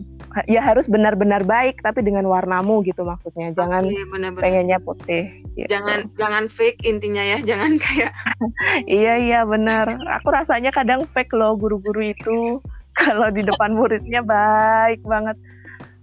ya 0.47 0.63
harus 0.63 0.87
benar-benar 0.87 1.43
baik 1.43 1.83
tapi 1.83 2.05
dengan 2.05 2.29
warnamu 2.29 2.85
gitu 2.85 3.03
maksudnya. 3.03 3.51
Jangan 3.57 3.89
okay, 3.89 4.05
bener 4.13 4.31
-bener. 4.31 4.41
pengennya 4.41 4.79
putih 4.79 5.27
gitu. 5.57 5.67
jangan 5.67 6.07
jangan 6.15 6.47
fake 6.47 6.87
intinya 6.87 7.19
ya 7.19 7.43
jangan 7.43 7.75
kayak 7.75 8.13
iya 9.01 9.17
iya 9.17 9.39
benar. 9.43 9.97
Aku 10.21 10.29
rasanya 10.29 10.71
kadang 10.71 11.03
fake 11.11 11.33
loh 11.33 11.57
guru-guru 11.57 12.13
itu. 12.13 12.61
Kalau 13.01 13.33
di 13.33 13.41
depan 13.41 13.73
muridnya 13.73 14.21
baik 14.21 15.01
banget. 15.03 15.35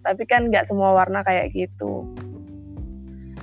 Tapi 0.03 0.25
kan 0.27 0.51
nggak 0.51 0.67
semua 0.67 0.99
warna 0.99 1.21
kayak 1.23 1.53
gitu 1.53 2.09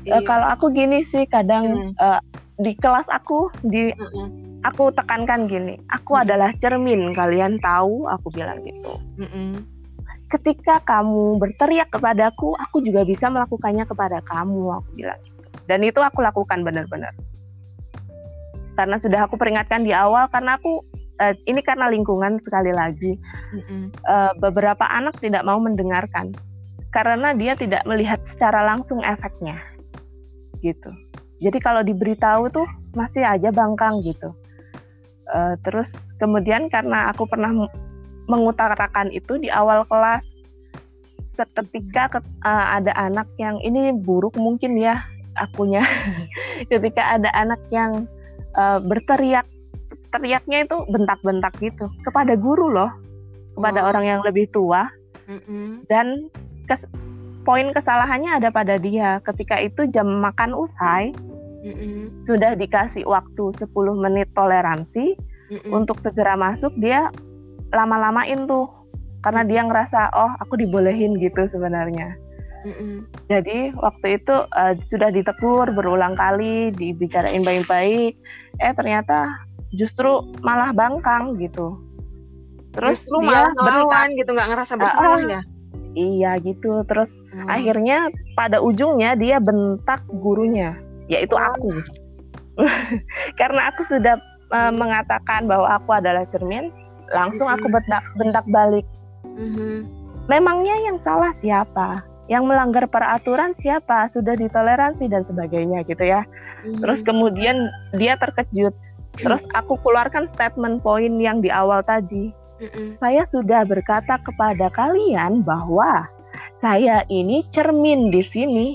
Uh, 0.06 0.22
kalau 0.22 0.48
aku 0.54 0.70
gini 0.70 1.02
sih 1.10 1.26
kadang 1.26 1.94
hmm. 1.94 1.98
uh, 1.98 2.22
di 2.56 2.72
kelas 2.80 3.08
aku 3.12 3.52
di 3.68 3.92
mm 3.92 4.00
-mm. 4.00 4.28
aku 4.64 4.88
tekankan 4.96 5.52
gini 5.52 5.76
aku 5.92 6.16
mm 6.16 6.18
-mm. 6.20 6.24
adalah 6.24 6.50
cermin 6.64 7.12
kalian 7.12 7.60
tahu 7.60 8.08
aku 8.08 8.32
bilang 8.32 8.64
gitu 8.64 8.96
mm 9.20 9.28
-mm. 9.28 9.52
ketika 10.32 10.80
kamu 10.88 11.36
berteriak 11.36 11.92
kepadaku 11.92 12.56
aku 12.56 12.80
juga 12.80 13.04
bisa 13.04 13.28
melakukannya 13.28 13.84
kepada 13.84 14.24
kamu 14.24 14.72
aku 14.72 14.90
bilang 14.96 15.20
gitu 15.28 15.44
dan 15.68 15.84
itu 15.84 16.00
aku 16.00 16.24
lakukan 16.24 16.64
benar-benar 16.64 17.12
karena 18.80 18.96
sudah 19.04 19.28
aku 19.28 19.36
peringatkan 19.36 19.84
di 19.84 19.92
awal 19.92 20.32
karena 20.32 20.56
aku 20.56 20.80
uh, 21.20 21.36
ini 21.52 21.60
karena 21.60 21.92
lingkungan 21.92 22.40
sekali 22.40 22.72
lagi 22.72 23.20
mm 23.52 23.62
-mm. 23.68 23.84
Uh, 24.08 24.32
beberapa 24.40 24.88
anak 24.88 25.20
tidak 25.20 25.44
mau 25.44 25.60
mendengarkan 25.60 26.32
karena 26.96 27.36
dia 27.36 27.60
tidak 27.60 27.84
melihat 27.84 28.24
secara 28.24 28.64
langsung 28.64 29.04
efeknya 29.04 29.60
gitu 30.66 30.90
jadi 31.38 31.58
kalau 31.62 31.86
diberitahu 31.86 32.50
tuh 32.50 32.66
masih 32.98 33.22
aja 33.22 33.54
bangkang 33.54 34.02
gitu 34.02 34.34
uh, 35.30 35.54
terus 35.62 35.86
kemudian 36.18 36.72
karena 36.72 37.14
aku 37.14 37.30
pernah 37.30 37.52
mengutarakan 38.26 39.14
itu 39.14 39.38
di 39.38 39.54
awal 39.54 39.86
kelas 39.86 40.26
ketika 41.36 42.18
ke, 42.18 42.20
uh, 42.48 42.80
ada 42.80 42.96
anak 42.96 43.28
yang 43.38 43.60
ini 43.60 43.92
buruk 43.92 44.34
mungkin 44.40 44.80
ya 44.80 45.04
akunya 45.36 45.84
ketika 46.72 47.20
ada 47.20 47.28
anak 47.36 47.60
yang 47.70 48.08
uh, 48.56 48.80
berteriak 48.80 49.46
teriaknya 50.16 50.64
itu 50.64 50.78
bentak-bentak 50.88 51.52
gitu 51.60 51.92
kepada 52.08 52.40
guru 52.40 52.72
loh 52.72 52.92
kepada 53.60 53.84
oh. 53.84 53.88
orang 53.92 54.06
yang 54.08 54.22
lebih 54.24 54.48
tua 54.56 54.88
mm 55.28 55.40
-mm. 55.44 55.70
dan 55.92 56.32
kes, 56.72 56.88
poin 57.46 57.70
kesalahannya 57.72 58.42
ada 58.42 58.50
pada 58.50 58.76
dia. 58.82 59.22
Ketika 59.22 59.62
itu 59.62 59.86
jam 59.94 60.10
makan 60.20 60.58
usai, 60.58 61.14
mm-hmm. 61.64 62.26
sudah 62.26 62.58
dikasih 62.58 63.06
waktu 63.06 63.54
10 63.62 63.70
menit 64.02 64.28
toleransi 64.34 65.16
mm-hmm. 65.54 65.72
untuk 65.72 66.02
segera 66.02 66.34
masuk, 66.36 66.74
dia 66.82 67.14
lama-lamain 67.72 68.50
tuh 68.50 68.68
karena 69.22 69.42
dia 69.46 69.62
ngerasa 69.66 70.14
oh 70.14 70.34
aku 70.42 70.58
dibolehin 70.58 71.16
gitu 71.22 71.46
sebenarnya. 71.48 72.18
Mm-hmm. 72.66 72.94
Jadi 73.30 73.58
waktu 73.78 74.18
itu 74.18 74.36
uh, 74.36 74.74
sudah 74.90 75.14
ditegur 75.14 75.70
berulang 75.70 76.18
kali, 76.18 76.74
dibicarain 76.74 77.46
baik-baik, 77.46 78.18
eh 78.58 78.74
ternyata 78.74 79.30
justru 79.78 80.34
malah 80.42 80.74
bangkang 80.74 81.38
gitu. 81.38 81.78
Terus 82.74 83.06
justru 83.06 83.22
dia 83.30 83.48
malah 83.54 84.10
gitu 84.12 84.30
nggak 84.34 84.50
ngerasa 84.50 84.74
bersalah 84.82 85.22
uh, 85.22 85.30
ya? 85.30 85.42
Iya 85.96 86.38
gitu. 86.44 86.84
Terus 86.86 87.10
hmm. 87.32 87.48
akhirnya 87.48 88.12
pada 88.36 88.60
ujungnya 88.60 89.16
dia 89.16 89.40
bentak 89.40 90.04
gurunya, 90.12 90.76
yaitu 91.08 91.34
oh. 91.34 91.42
aku. 91.42 91.72
Karena 93.40 93.72
aku 93.72 93.82
sudah 93.88 94.20
uh, 94.52 94.72
mengatakan 94.76 95.48
bahwa 95.48 95.80
aku 95.80 95.96
adalah 95.96 96.28
cermin, 96.30 96.70
langsung 97.16 97.48
aku 97.48 97.72
hmm. 97.72 97.76
bentak 97.80 98.04
bentak 98.20 98.46
balik. 98.52 98.86
Hmm. 99.24 99.88
Memangnya 100.28 100.76
yang 100.84 101.00
salah 101.00 101.32
siapa? 101.40 102.04
Yang 102.28 102.44
melanggar 102.50 102.86
peraturan 102.90 103.54
siapa? 103.56 104.10
Sudah 104.12 104.34
ditoleransi 104.36 105.06
dan 105.08 105.24
sebagainya 105.24 105.86
gitu 105.88 106.04
ya. 106.04 106.26
Terus 106.66 107.06
kemudian 107.06 107.70
dia 107.94 108.18
terkejut. 108.18 108.74
Terus 109.16 109.46
aku 109.54 109.78
keluarkan 109.80 110.28
statement 110.34 110.82
poin 110.82 111.14
yang 111.22 111.40
di 111.40 111.54
awal 111.54 111.86
tadi 111.86 112.34
Mm-mm. 112.60 112.96
Saya 113.04 113.28
sudah 113.28 113.68
berkata 113.68 114.16
kepada 114.24 114.72
kalian 114.72 115.44
bahwa 115.44 116.08
saya 116.64 117.04
ini 117.12 117.44
cermin 117.52 118.10
di 118.12 118.24
sini. 118.24 118.68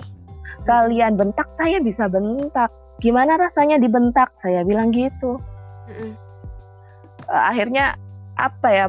Kalian 0.68 1.16
bentak, 1.16 1.48
saya 1.56 1.80
bisa 1.80 2.04
bentak. 2.06 2.68
Gimana 3.00 3.40
rasanya 3.40 3.80
dibentak? 3.80 4.36
Saya 4.36 4.60
bilang 4.62 4.92
gitu. 4.92 5.40
Mm-mm. 5.88 6.12
akhirnya 7.30 7.96
apa 8.36 8.68
ya? 8.68 8.86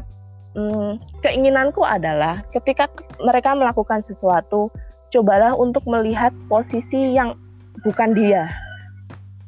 Hmm, 0.51 1.00
keinginanku 1.24 1.79
adalah 1.79 2.43
ketika 2.51 2.91
mereka 3.23 3.56
melakukan 3.56 4.04
sesuatu, 4.04 4.67
cobalah 5.15 5.56
untuk 5.56 5.88
melihat 5.88 6.36
posisi 6.51 7.15
yang 7.15 7.39
bukan 7.88 8.12
dia. 8.12 8.51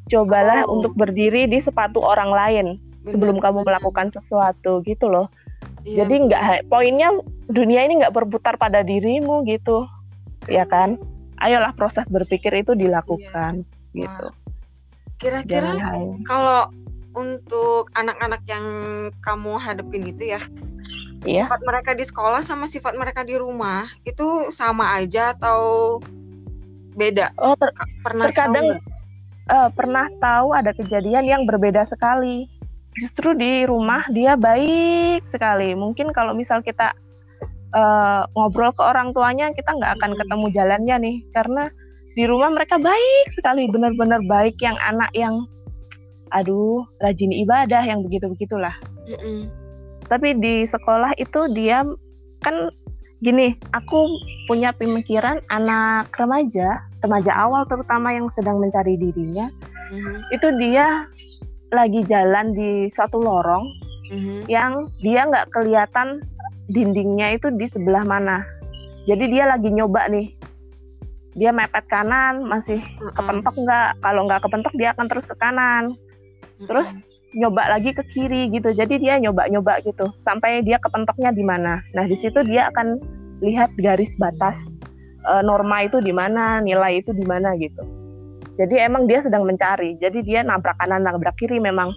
Cobalah 0.08 0.64
oh. 0.64 0.80
untuk 0.80 0.96
berdiri 0.96 1.52
di 1.52 1.60
sepatu 1.60 2.00
orang 2.00 2.32
lain 2.32 2.68
sebelum 3.08 3.38
kamu 3.40 3.68
melakukan 3.68 4.12
sesuatu 4.12 4.84
gitu 4.88 5.12
loh. 5.12 5.28
Iya. 5.84 6.04
Jadi 6.04 6.32
nggak 6.32 6.72
poinnya 6.72 7.12
dunia 7.52 7.84
ini 7.84 8.04
nggak 8.04 8.16
berputar 8.16 8.56
pada 8.56 8.84
dirimu 8.84 9.44
gitu, 9.44 9.84
ya 10.48 10.64
kan? 10.64 10.96
Ayolah 11.44 11.76
proses 11.76 12.08
berpikir 12.08 12.56
itu 12.56 12.72
dilakukan 12.72 13.68
iya. 13.92 14.08
gitu. 14.08 14.28
Kira-kira 15.20 15.76
kalau 16.28 16.72
untuk 17.14 17.92
anak-anak 17.94 18.42
yang 18.48 18.66
kamu 19.22 19.60
hadapin 19.60 20.08
itu 20.08 20.34
ya, 20.34 20.42
iya. 21.28 21.46
sifat 21.46 21.62
mereka 21.68 21.92
di 21.94 22.06
sekolah 22.08 22.42
sama 22.42 22.66
sifat 22.66 22.96
mereka 22.96 23.28
di 23.28 23.36
rumah 23.36 23.86
itu 24.08 24.50
sama 24.56 24.98
aja 24.98 25.36
atau 25.36 26.00
beda? 26.96 27.36
Oh, 27.38 27.60
ter 27.60 27.70
pernah 28.02 28.32
terkadang 28.32 28.80
tahu 28.80 28.94
uh, 29.52 29.70
pernah 29.74 30.08
tahu 30.22 30.56
ada 30.56 30.72
kejadian 30.76 31.26
yang 31.28 31.44
berbeda 31.44 31.84
sekali 31.88 32.48
justru 32.98 33.34
di 33.38 33.66
rumah 33.66 34.06
dia 34.14 34.38
baik 34.38 35.26
sekali. 35.30 35.74
Mungkin 35.74 36.14
kalau 36.14 36.38
misal 36.38 36.62
kita 36.62 36.94
uh, 37.74 38.24
ngobrol 38.38 38.72
ke 38.74 38.82
orang 38.86 39.12
tuanya, 39.12 39.52
kita 39.52 39.74
nggak 39.74 40.00
akan 40.00 40.12
ketemu 40.18 40.46
jalannya 40.54 40.96
nih, 41.02 41.18
karena 41.34 41.64
di 42.14 42.24
rumah 42.30 42.54
mereka 42.54 42.78
baik 42.78 43.34
sekali, 43.34 43.66
benar-benar 43.70 44.22
baik 44.30 44.58
yang 44.62 44.78
anak 44.86 45.10
yang, 45.18 45.50
aduh, 46.30 46.86
rajin 47.02 47.34
ibadah 47.34 47.82
yang 47.82 48.06
begitu 48.06 48.30
begitulah. 48.30 48.74
Mm 49.10 49.18
-mm. 49.18 49.40
Tapi 50.06 50.38
di 50.38 50.64
sekolah 50.70 51.18
itu 51.18 51.50
dia 51.58 51.82
kan 52.46 52.70
gini, 53.24 53.56
aku 53.74 54.06
punya 54.46 54.76
pemikiran 54.76 55.42
anak 55.50 56.12
remaja, 56.14 56.86
remaja 57.02 57.32
awal 57.34 57.66
terutama 57.66 58.14
yang 58.14 58.28
sedang 58.36 58.62
mencari 58.62 59.00
dirinya, 59.00 59.50
mm 59.90 59.98
-hmm. 59.98 60.16
itu 60.36 60.48
dia 60.62 61.08
lagi 61.74 62.06
jalan 62.06 62.54
di 62.54 62.88
satu 62.94 63.18
lorong 63.20 63.66
mm-hmm. 64.14 64.40
yang 64.48 64.88
dia 65.02 65.26
nggak 65.26 65.50
kelihatan 65.50 66.22
dindingnya 66.70 67.36
itu 67.36 67.50
di 67.54 67.68
sebelah 67.68 68.06
mana. 68.06 68.46
Jadi 69.10 69.34
dia 69.34 69.50
lagi 69.50 69.68
nyoba 69.68 70.08
nih. 70.08 70.32
Dia 71.34 71.50
mepet 71.50 71.90
kanan, 71.90 72.46
masih 72.46 72.80
mm-hmm. 72.80 73.18
kepentok 73.18 73.56
nggak? 73.58 73.90
Kalau 74.00 74.22
nggak 74.30 74.42
kepentok 74.46 74.74
dia 74.78 74.94
akan 74.94 75.06
terus 75.10 75.26
ke 75.26 75.36
kanan. 75.36 75.98
Mm-hmm. 75.98 76.68
Terus 76.70 76.90
nyoba 77.34 77.66
lagi 77.74 77.92
ke 77.98 78.06
kiri 78.14 78.54
gitu. 78.54 78.70
Jadi 78.72 79.02
dia 79.02 79.18
nyoba-nyoba 79.18 79.82
gitu 79.84 80.06
sampai 80.22 80.62
dia 80.62 80.78
kepentoknya 80.78 81.34
di 81.34 81.42
mana. 81.42 81.82
Nah 81.98 82.06
di 82.06 82.14
situ 82.14 82.46
dia 82.46 82.70
akan 82.70 83.02
lihat 83.42 83.74
garis 83.82 84.14
batas 84.22 84.56
e, 85.26 85.34
norma 85.42 85.84
itu 85.84 86.00
di 86.00 86.14
mana, 86.14 86.62
nilai 86.62 87.02
itu 87.02 87.12
di 87.12 87.26
mana 87.26 87.58
gitu. 87.58 87.82
Jadi 88.54 88.76
emang 88.78 89.10
dia 89.10 89.20
sedang 89.24 89.46
mencari. 89.50 89.98
Jadi 89.98 90.22
dia 90.22 90.46
nabrak 90.46 90.78
kanan 90.78 91.02
nabrak 91.02 91.34
kiri 91.42 91.58
memang 91.58 91.94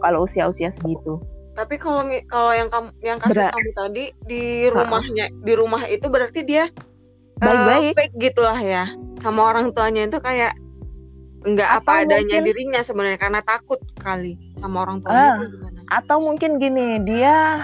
kalau 0.00 0.24
usia-usia 0.24 0.72
segitu. 0.80 1.20
Tapi 1.58 1.74
kalau 1.74 2.06
kalau 2.30 2.52
yang 2.54 2.70
kamu 2.70 2.88
yang 3.02 3.18
kasus 3.18 3.42
Berat. 3.42 3.52
kamu 3.52 3.70
tadi 3.74 4.04
di 4.24 4.44
rumahnya 4.70 5.26
di 5.42 5.52
rumah 5.58 5.82
itu 5.90 6.06
berarti 6.06 6.46
dia 6.46 6.70
baik-baik 7.42 7.82
uh, 7.82 7.94
fake 7.98 8.16
gitulah 8.18 8.58
ya 8.58 8.84
sama 9.18 9.50
orang 9.50 9.74
tuanya 9.74 10.06
itu 10.06 10.18
kayak 10.22 10.54
nggak 11.46 11.70
apa 11.82 12.02
adanya 12.02 12.42
mungkin, 12.42 12.46
dirinya 12.50 12.80
sebenarnya 12.82 13.18
karena 13.18 13.40
takut 13.46 13.78
kali 14.02 14.38
sama 14.58 14.86
orang 14.86 15.02
tuanya 15.02 15.38
uh, 15.38 15.50
gimana? 15.50 15.78
Atau 15.90 16.18
mungkin 16.22 16.58
gini 16.58 17.02
dia 17.06 17.62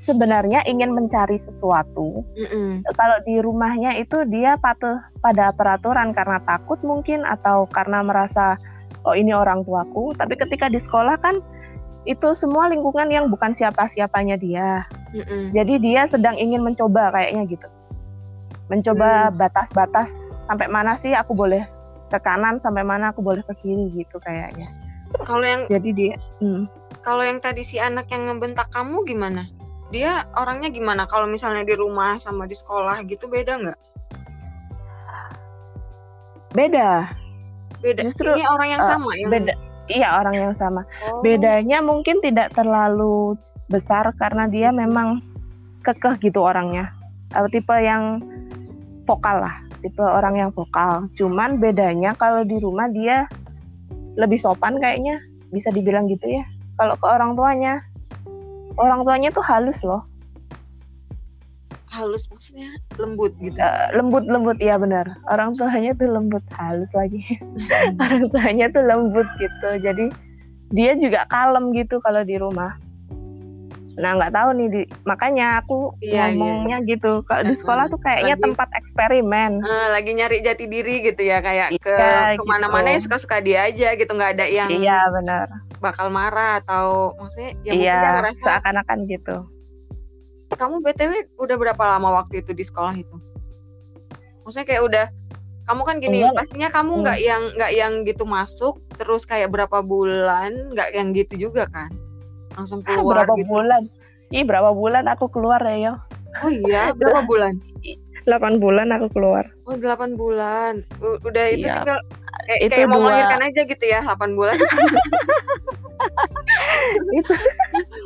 sebenarnya 0.00 0.64
ingin 0.64 0.96
mencari 0.96 1.36
sesuatu. 1.36 2.24
Mm-mm. 2.32 2.80
Kalau 2.96 3.18
di 3.28 3.36
rumahnya 3.44 4.00
itu 4.00 4.24
dia 4.32 4.56
patuh 4.56 4.96
pada 5.20 5.52
peraturan 5.52 6.16
karena 6.16 6.40
takut 6.48 6.80
mungkin 6.80 7.28
atau 7.28 7.68
karena 7.68 8.00
merasa 8.00 8.56
oh 9.04 9.12
ini 9.12 9.36
orang 9.36 9.66
tuaku. 9.68 10.16
Tapi 10.16 10.38
ketika 10.40 10.72
di 10.72 10.80
sekolah 10.80 11.20
kan 11.20 11.36
itu 12.08 12.34
semua 12.34 12.66
lingkungan 12.72 13.06
yang 13.12 13.28
bukan 13.28 13.52
siapa-siapanya 13.52 14.40
dia. 14.40 14.88
Mm-mm. 15.12 15.52
Jadi 15.52 15.78
dia 15.84 16.08
sedang 16.08 16.40
ingin 16.40 16.64
mencoba 16.64 17.12
kayaknya 17.12 17.44
gitu. 17.52 17.68
Mencoba 18.72 19.28
mm. 19.28 19.36
batas-batas 19.36 20.08
sampai 20.48 20.66
mana 20.72 20.96
sih 20.98 21.12
aku 21.12 21.36
boleh 21.36 21.62
ke 22.08 22.18
kanan, 22.20 22.60
sampai 22.60 22.84
mana 22.84 23.12
aku 23.12 23.24
boleh 23.24 23.40
ke 23.44 23.54
kiri 23.60 23.88
gitu 23.92 24.16
kayaknya. 24.20 24.68
Kalau 25.28 25.44
yang 25.44 25.68
jadi 25.68 25.90
dia 25.92 26.16
hmm. 26.40 26.64
Kalau 27.02 27.20
yang 27.20 27.42
tadi 27.42 27.66
si 27.66 27.76
anak 27.82 28.08
yang 28.14 28.30
ngebentak 28.30 28.70
kamu 28.72 29.04
gimana? 29.04 29.50
Dia 29.92 30.24
orangnya 30.34 30.72
gimana? 30.72 31.04
Kalau 31.04 31.28
misalnya 31.28 31.68
di 31.68 31.76
rumah 31.76 32.16
sama 32.16 32.48
di 32.48 32.56
sekolah 32.56 33.04
gitu 33.04 33.28
beda 33.28 33.60
nggak? 33.60 33.80
Beda. 36.56 37.12
Beda. 37.84 38.00
Justru 38.08 38.32
ini 38.32 38.44
orang 38.48 38.68
yang 38.72 38.82
uh, 38.82 38.88
sama 38.88 39.10
yang 39.20 39.28
beda. 39.28 39.54
Iya 39.92 40.08
orang 40.16 40.34
yang 40.34 40.54
sama. 40.56 40.88
Oh. 41.12 41.20
bedanya 41.20 41.84
mungkin 41.84 42.24
tidak 42.24 42.56
terlalu 42.56 43.36
besar 43.68 44.08
karena 44.16 44.48
dia 44.48 44.72
memang 44.72 45.20
kekeh 45.84 46.16
gitu 46.24 46.40
orangnya. 46.40 46.88
Tipe 47.52 47.76
yang 47.80 48.20
vokal 49.04 49.44
lah 49.44 49.56
tipe 49.82 50.00
orang 50.00 50.38
yang 50.38 50.50
vokal. 50.54 51.10
Cuman 51.18 51.58
bedanya 51.58 52.14
kalau 52.14 52.46
di 52.46 52.56
rumah 52.62 52.86
dia 52.88 53.26
lebih 54.16 54.38
sopan 54.38 54.78
kayaknya 54.78 55.18
bisa 55.52 55.68
dibilang 55.72 56.08
gitu 56.08 56.24
ya 56.24 56.44
kalau 56.80 56.96
ke 56.96 57.06
orang 57.06 57.36
tuanya 57.36 57.84
orang 58.78 59.04
tuanya 59.04 59.28
tuh 59.34 59.44
halus 59.44 59.80
loh. 59.84 60.02
Halus 61.92 62.24
maksudnya? 62.32 62.72
Lembut 62.96 63.36
gitu? 63.36 63.56
Uh, 63.60 63.88
lembut 63.92 64.24
lembut. 64.24 64.56
Iya 64.56 64.80
benar. 64.80 65.04
Orang 65.28 65.60
tuanya 65.60 65.92
tuh 65.92 66.08
lembut 66.08 66.40
halus 66.56 66.88
lagi. 66.96 67.20
Orang 68.02 68.32
tuanya 68.32 68.72
tuh 68.72 68.80
lembut 68.80 69.28
gitu. 69.36 69.68
Jadi 69.84 70.08
dia 70.72 70.96
juga 70.96 71.28
kalem 71.28 71.76
gitu 71.76 72.00
kalau 72.00 72.24
di 72.24 72.40
rumah. 72.40 72.72
Nah 73.92 74.16
nggak 74.16 74.32
tahu 74.32 74.56
nih 74.56 74.68
di, 74.72 74.82
makanya 75.04 75.60
aku 75.60 75.92
iya, 76.00 76.32
iya. 76.32 76.32
ngomongnya 76.32 76.78
iya. 76.80 76.88
gitu. 76.96 77.20
Kalau 77.28 77.44
di 77.44 77.52
sekolah 77.52 77.92
tuh 77.92 78.00
kayaknya 78.00 78.40
lagi, 78.40 78.44
tempat 78.48 78.68
eksperimen. 78.72 79.60
Uh, 79.60 79.86
lagi 79.92 80.16
nyari 80.16 80.40
jati 80.40 80.64
diri 80.64 81.04
gitu 81.04 81.28
ya. 81.28 81.44
Kayak 81.44 81.76
iya, 81.76 81.84
ke 81.84 81.96
ke 82.40 82.44
mana-mana 82.48 82.96
gitu. 82.96 82.96
ya 82.96 83.04
suka-suka 83.04 83.36
dia 83.44 83.68
aja 83.68 83.92
gitu. 84.00 84.12
Nggak 84.16 84.40
ada 84.40 84.46
yang 84.48 84.68
iya 84.72 84.96
benar 85.12 85.71
bakal 85.82 86.08
marah 86.14 86.62
atau 86.62 87.12
maksudnya 87.18 87.50
ya 87.66 87.72
iya, 87.74 87.98
mungkin 88.22 88.38
seakan-akan 88.38 88.98
gitu 89.10 89.36
kamu 90.54 90.84
btw 90.84 91.12
udah 91.40 91.56
berapa 91.58 91.82
lama 91.96 92.22
waktu 92.22 92.44
itu 92.44 92.54
di 92.54 92.62
sekolah 92.62 92.94
itu 92.94 93.16
maksudnya 94.46 94.66
kayak 94.68 94.82
udah 94.86 95.06
kamu 95.62 95.82
kan 95.86 95.96
gini 96.02 96.18
Enggak. 96.22 96.36
pastinya 96.42 96.68
kamu 96.70 96.92
nggak 97.06 97.18
hmm. 97.18 97.26
yang 97.26 97.42
nggak 97.54 97.72
yang 97.72 97.92
gitu 98.06 98.24
masuk 98.26 98.74
terus 98.98 99.22
kayak 99.26 99.50
berapa 99.50 99.82
bulan 99.82 100.74
nggak 100.74 100.88
yang 100.94 101.14
gitu 101.14 101.50
juga 101.50 101.66
kan 101.70 101.90
langsung 102.58 102.82
ah, 102.84 102.98
keluar 102.98 103.24
berapa 103.24 103.34
gitu. 103.38 103.48
bulan 103.48 103.82
ih 104.34 104.44
berapa 104.44 104.70
bulan 104.74 105.04
aku 105.08 105.26
keluar 105.30 105.60
ya 105.62 105.76
yo 105.90 105.94
oh 106.42 106.50
iya 106.50 106.90
berapa 106.94 107.24
bulan 107.30 107.58
8 108.22 108.62
bulan 108.62 108.88
aku 108.94 109.06
keluar 109.18 109.44
oh 109.66 109.74
8 109.74 110.14
bulan 110.14 110.82
udah 111.02 111.44
itu 111.50 111.66
iya. 111.66 111.74
tinggal 111.82 111.98
kayak, 112.46 112.60
itu 112.66 112.74
kayak 112.74 112.88
dua... 112.88 112.92
mau 112.94 113.00
melahirkan 113.06 113.42
aja 113.46 113.60
gitu 113.66 113.84
ya 113.84 114.00
8 114.04 114.38
bulan. 114.38 114.58
Itu 117.16 117.34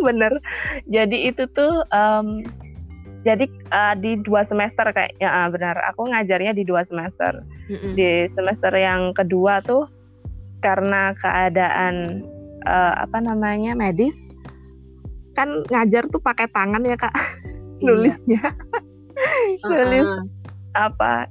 bener. 0.04 0.32
Jadi 0.86 1.30
itu 1.30 1.48
tuh 1.50 1.82
um, 1.90 2.44
jadi 3.26 3.50
uh, 3.74 3.94
di 3.98 4.22
dua 4.22 4.46
semester 4.46 4.86
kayaknya 4.94 5.26
uh, 5.26 5.48
benar. 5.50 5.76
Aku 5.94 6.06
ngajarnya 6.06 6.54
di 6.54 6.62
dua 6.62 6.86
semester. 6.86 7.42
Mm-hmm. 7.66 7.98
di 7.98 8.30
semester 8.30 8.70
yang 8.78 9.10
kedua 9.10 9.58
tuh 9.58 9.90
karena 10.62 11.18
keadaan 11.18 12.22
uh, 12.62 12.94
apa 13.02 13.18
namanya 13.18 13.74
medis 13.74 14.14
kan 15.34 15.66
ngajar 15.66 16.06
tuh 16.14 16.22
pakai 16.22 16.46
tangan 16.54 16.86
ya 16.86 16.94
kak. 16.94 17.10
Iya. 17.10 17.84
nulisnya. 17.90 18.42
Nulis 19.66 20.06
uh-huh. 20.06 20.22
apa 20.78 21.26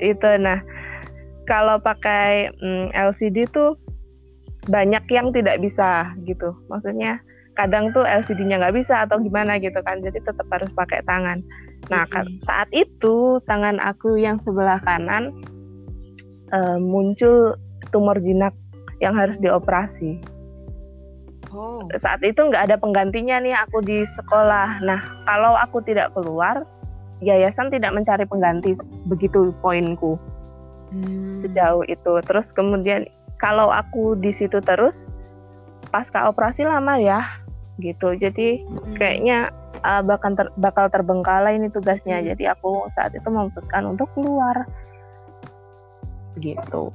itu. 0.00 0.28
Nah 0.40 0.64
kalau 1.44 1.80
pakai 1.80 2.52
mm, 2.60 2.92
LCD 2.92 3.48
tuh 3.52 3.76
banyak 4.68 5.04
yang 5.12 5.28
tidak 5.32 5.60
bisa 5.60 6.12
gitu. 6.24 6.56
Maksudnya 6.72 7.20
kadang 7.54 7.94
tuh 7.94 8.02
LCD-nya 8.02 8.58
nggak 8.58 8.76
bisa 8.76 9.06
atau 9.06 9.20
gimana 9.20 9.60
gitu 9.60 9.78
kan. 9.84 10.00
Jadi 10.00 10.18
tetap 10.24 10.46
harus 10.50 10.70
pakai 10.72 11.04
tangan. 11.04 11.44
Nah 11.92 12.04
mm-hmm. 12.08 12.42
saat 12.44 12.68
itu 12.72 13.38
tangan 13.44 13.78
aku 13.80 14.16
yang 14.16 14.40
sebelah 14.40 14.80
kanan 14.82 15.30
uh, 16.50 16.80
muncul 16.80 17.54
tumor 17.92 18.16
jinak 18.18 18.52
yang 18.98 19.14
harus 19.14 19.36
dioperasi. 19.38 20.20
Oh. 21.54 21.86
saat 22.02 22.18
itu 22.26 22.34
nggak 22.34 22.66
ada 22.66 22.76
penggantinya 22.82 23.38
nih 23.38 23.54
aku 23.54 23.78
di 23.86 24.02
sekolah. 24.18 24.82
Nah 24.82 24.98
kalau 25.22 25.54
aku 25.54 25.78
tidak 25.86 26.10
keluar 26.10 26.66
yayasan 27.22 27.70
tidak 27.70 27.94
mencari 27.94 28.26
pengganti 28.26 28.74
begitu 29.06 29.54
poinku 29.62 30.18
hmm. 30.94 31.42
sejauh 31.42 31.82
itu 31.90 32.12
terus 32.22 32.54
kemudian 32.54 33.10
kalau 33.42 33.68
aku 33.74 34.14
di 34.14 34.30
situ 34.30 34.62
terus 34.62 34.94
pasca 35.90 36.30
operasi 36.30 36.62
lama 36.62 36.96
ya 36.96 37.20
gitu 37.82 38.14
jadi 38.14 38.62
hmm. 38.62 38.94
kayaknya 38.94 39.50
uh, 39.82 40.02
bakal 40.02 40.38
ter, 40.38 40.46
bakal 40.56 40.86
terbengkalai 40.86 41.58
ini 41.58 41.68
tugasnya 41.70 42.22
hmm. 42.22 42.26
jadi 42.34 42.44
aku 42.54 42.86
saat 42.94 43.10
itu 43.12 43.26
memutuskan 43.26 43.90
untuk 43.90 44.06
keluar 44.14 44.66
gitu 46.38 46.94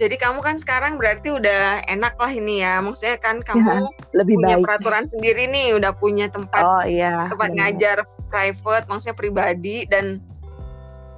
jadi 0.00 0.16
kamu 0.16 0.40
kan 0.40 0.56
sekarang 0.56 0.96
berarti 0.96 1.28
udah 1.28 1.84
enak 1.84 2.16
lah 2.16 2.32
ini 2.32 2.64
ya 2.64 2.80
maksudnya 2.80 3.20
kan 3.20 3.42
kamu 3.48 3.68
ya, 3.68 3.78
lebih 4.16 4.34
punya 4.40 4.56
baik. 4.56 4.64
peraturan 4.64 5.04
sendiri 5.12 5.44
nih 5.50 5.76
udah 5.76 5.92
punya 5.92 6.26
tempat 6.30 6.62
oh, 6.62 6.84
iya, 6.86 7.28
tempat 7.28 7.50
bener. 7.52 7.58
ngajar 7.60 7.96
private 8.30 8.86
maksudnya 8.88 9.16
pribadi 9.18 9.84
dan 9.90 10.22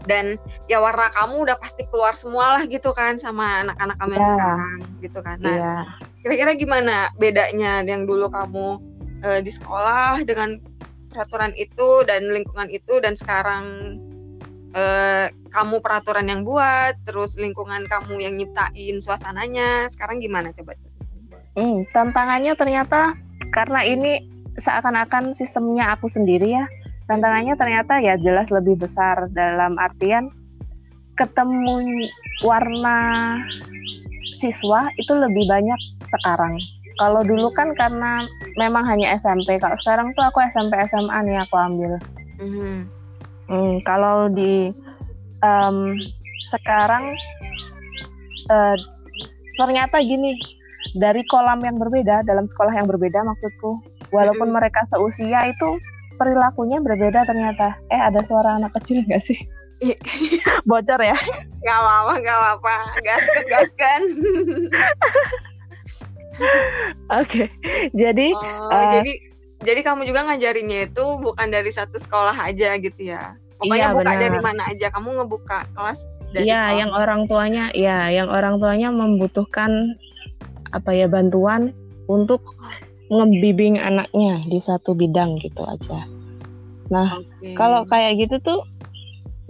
dan 0.07 0.39
ya 0.67 0.83
warna 0.83 1.11
kamu 1.15 1.47
udah 1.49 1.57
pasti 1.59 1.87
keluar 1.91 2.15
semua 2.15 2.59
lah 2.59 2.63
gitu 2.67 2.91
kan 2.95 3.19
sama 3.19 3.67
anak-anak 3.67 3.97
kamu 3.99 4.13
yang 4.17 4.23
ya. 4.23 4.31
sekarang 4.35 4.79
gitu 5.03 5.19
kan 5.23 5.37
nah 5.43 5.57
ya. 5.57 5.77
kira-kira 6.23 6.53
gimana 6.59 6.97
bedanya 7.19 7.83
yang 7.87 8.07
dulu 8.07 8.27
kamu 8.31 8.67
uh, 9.23 9.41
di 9.41 9.53
sekolah 9.53 10.27
dengan 10.27 10.59
peraturan 11.13 11.53
itu 11.55 12.03
dan 12.09 12.25
lingkungan 12.33 12.73
itu 12.73 12.99
dan 13.05 13.15
sekarang 13.15 13.65
uh, 14.73 15.29
kamu 15.53 15.85
peraturan 15.85 16.27
yang 16.27 16.43
buat 16.43 16.97
terus 17.05 17.37
lingkungan 17.37 17.85
kamu 17.87 18.25
yang 18.25 18.35
nyiptain 18.41 19.05
suasananya 19.05 19.93
sekarang 19.93 20.19
gimana 20.19 20.51
coba? 20.57 20.73
Hmm, 21.53 21.85
tantangannya 21.93 22.57
ternyata 22.57 23.13
karena 23.53 23.85
ini 23.85 24.25
seakan-akan 24.57 25.37
sistemnya 25.37 25.93
aku 25.93 26.09
sendiri 26.09 26.49
ya 26.49 26.65
tantangannya 27.07 27.55
ternyata 27.59 27.99
ya 27.99 28.15
jelas 28.21 28.49
lebih 28.49 28.79
besar 28.79 29.31
dalam 29.35 29.79
artian 29.79 30.31
ketemu 31.19 32.09
warna 32.43 32.99
siswa 34.41 34.91
itu 34.99 35.13
lebih 35.15 35.45
banyak 35.47 35.81
sekarang 36.11 36.59
kalau 37.01 37.25
dulu 37.25 37.49
kan 37.55 37.73
karena 37.77 38.27
memang 38.59 38.85
hanya 38.85 39.17
SMP 39.21 39.57
kalau 39.61 39.77
sekarang 39.81 40.13
tuh 40.13 40.25
aku 40.25 40.45
SMP 40.51 40.77
SMA 40.89 41.19
nih 41.25 41.41
aku 41.47 41.57
ambil 41.57 41.93
mm-hmm. 42.41 42.77
hmm, 43.49 43.75
kalau 43.87 44.29
di 44.33 44.73
um, 45.41 45.97
sekarang 46.53 47.17
uh, 48.51 48.77
ternyata 49.57 50.01
gini 50.03 50.37
dari 50.99 51.25
kolam 51.31 51.63
yang 51.63 51.79
berbeda 51.79 52.27
dalam 52.27 52.45
sekolah 52.45 52.75
yang 52.75 52.89
berbeda 52.91 53.25
maksudku 53.25 53.81
walaupun 54.13 54.51
mm-hmm. 54.51 54.59
mereka 54.59 54.85
seusia 54.91 55.49
itu 55.49 55.81
perilakunya 56.23 56.79
berbeda 56.79 57.27
ternyata. 57.27 57.75
Eh 57.91 57.99
ada 57.99 58.23
suara 58.31 58.63
anak 58.63 58.71
kecil 58.79 59.03
nggak 59.03 59.19
sih? 59.27 59.39
Bocor 60.71 61.03
ya? 61.03 61.19
Nggak 61.59 61.79
apa-apa 61.83 62.13
nggak 62.23 62.39
apa-apa. 62.39 62.75
Gaskan 63.03 63.45
gaskan. 63.51 64.03
Oke, 67.21 67.45
jadi 67.93 68.33
oh, 68.33 68.73
uh, 68.73 68.93
jadi 68.99 69.13
jadi 69.63 69.81
kamu 69.85 70.09
juga 70.09 70.27
ngajarinnya 70.27 70.91
itu 70.91 71.05
bukan 71.21 71.53
dari 71.53 71.69
satu 71.71 71.99
sekolah 71.99 72.35
aja 72.35 72.79
gitu 72.79 73.03
ya? 73.03 73.37
Pokoknya 73.61 73.93
iya, 73.93 73.95
buka 73.95 74.13
benar. 74.17 74.23
dari 74.27 74.39
mana 74.43 74.63
aja, 74.67 74.87
kamu 74.91 75.09
ngebuka 75.23 75.59
kelas 75.77 76.01
dari 76.35 76.51
Iya, 76.51 76.83
yang 76.83 76.91
orang 76.91 77.31
tuanya, 77.31 77.71
ya, 77.77 78.11
yang 78.11 78.27
orang 78.33 78.59
tuanya 78.59 78.91
membutuhkan 78.91 79.95
apa 80.73 80.91
ya 80.97 81.07
bantuan 81.07 81.77
untuk 82.09 82.43
ngebimbing 83.13 83.77
anaknya 83.77 84.41
di 84.49 84.57
satu 84.57 84.97
bidang 84.97 85.37
gitu 85.45 85.61
aja. 85.69 86.09
Nah, 86.89 87.21
okay. 87.21 87.53
kalau 87.53 87.85
kayak 87.85 88.25
gitu 88.25 88.41
tuh 88.41 88.61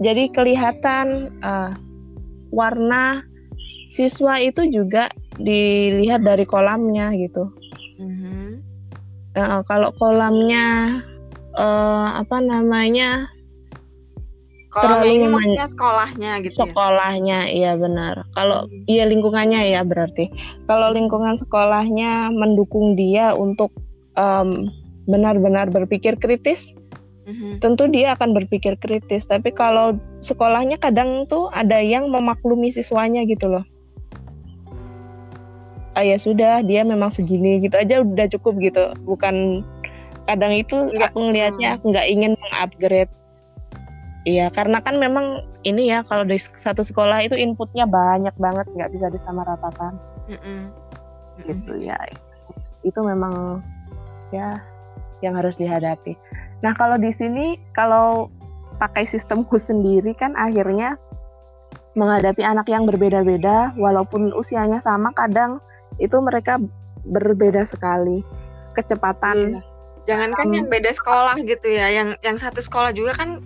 jadi 0.03 0.27
kelihatan 0.35 1.31
uh, 1.39 1.71
warna 2.51 3.23
siswa 3.87 4.41
itu 4.41 4.67
juga 4.67 5.07
dilihat 5.39 6.27
dari 6.27 6.43
kolamnya 6.43 7.15
gitu. 7.15 7.49
Mm-hmm. 7.97 8.47
Nah, 9.33 9.63
kalau 9.65 9.89
kolamnya 9.95 10.99
uh, 11.55 12.19
apa 12.19 12.37
namanya? 12.43 13.31
Kolamnya 14.73 15.13
ini 15.13 15.27
maksudnya 15.29 15.67
sekolahnya 15.69 16.31
gitu 16.41 16.55
ya? 16.57 16.61
Sekolahnya, 16.65 17.39
iya 17.53 17.71
benar. 17.77 18.25
Kalau 18.33 18.65
mm-hmm. 18.65 18.89
iya 18.89 19.03
lingkungannya 19.05 19.61
ya 19.69 19.85
berarti. 19.85 20.33
Kalau 20.65 20.89
lingkungan 20.89 21.37
sekolahnya 21.37 22.33
mendukung 22.33 22.97
dia 22.97 23.37
untuk 23.37 23.69
um, 24.17 24.73
benar-benar 25.05 25.69
berpikir 25.69 26.17
kritis, 26.17 26.73
mm-hmm. 27.29 27.61
tentu 27.61 27.85
dia 27.85 28.17
akan 28.17 28.33
berpikir 28.33 28.73
kritis. 28.81 29.29
Tapi 29.29 29.53
kalau 29.53 29.93
sekolahnya 30.25 30.81
kadang 30.81 31.29
tuh 31.29 31.53
ada 31.53 31.77
yang 31.77 32.09
memaklumi 32.09 32.73
siswanya 32.73 33.21
gitu 33.29 33.53
loh 33.53 33.65
ah 35.93 36.01
ya 36.01 36.17
sudah 36.17 36.65
dia 36.65 36.81
memang 36.81 37.13
segini 37.13 37.61
gitu 37.61 37.77
aja 37.77 38.01
udah 38.01 38.25
cukup 38.33 38.57
gitu 38.65 38.83
bukan 39.05 39.61
kadang 40.25 40.53
itu 40.55 40.89
Enggak. 40.89 41.13
aku 41.13 41.17
ngelihatnya 41.29 41.69
aku 41.77 41.93
nggak 41.93 42.07
ingin 42.09 42.33
mengupgrade 42.39 43.13
iya 44.23 44.47
karena 44.51 44.79
kan 44.79 44.99
memang 44.99 45.43
ini 45.63 45.91
ya 45.91 46.03
kalau 46.07 46.23
di 46.27 46.39
satu 46.39 46.83
sekolah 46.83 47.23
itu 47.23 47.35
inputnya 47.35 47.87
banyak 47.87 48.33
banget 48.39 48.67
nggak 48.75 48.91
bisa 48.91 49.07
disamaratakan 49.11 49.95
mm 50.27 50.39
-mm. 50.39 50.61
gitu 51.47 51.73
ya 51.79 51.97
itu 52.83 52.99
memang 52.99 53.63
ya 54.31 54.59
yang 55.23 55.35
harus 55.35 55.55
dihadapi 55.55 56.15
nah 56.63 56.71
kalau 56.75 56.95
di 56.95 57.11
sini 57.11 57.59
kalau 57.75 58.31
pakai 58.79 59.07
sistemku 59.07 59.59
sendiri 59.59 60.15
kan 60.15 60.35
akhirnya 60.35 60.99
menghadapi 61.93 62.41
anak 62.41 62.65
yang 62.69 62.89
berbeda-beda 62.89 63.71
walaupun 63.77 64.33
usianya 64.33 64.81
sama 64.81 65.13
kadang 65.13 65.61
itu 66.01 66.17
mereka 66.17 66.57
berbeda 67.05 67.69
sekali 67.69 68.25
kecepatan. 68.73 69.61
Iya. 69.61 69.61
Jangankan 70.03 70.47
um, 70.51 70.55
yang 70.57 70.67
beda 70.67 70.91
sekolah 70.91 71.35
gitu 71.47 71.67
ya, 71.69 71.87
yang 71.87 72.17
yang 72.25 72.35
satu 72.35 72.59
sekolah 72.59 72.91
juga 72.91 73.15
kan 73.15 73.39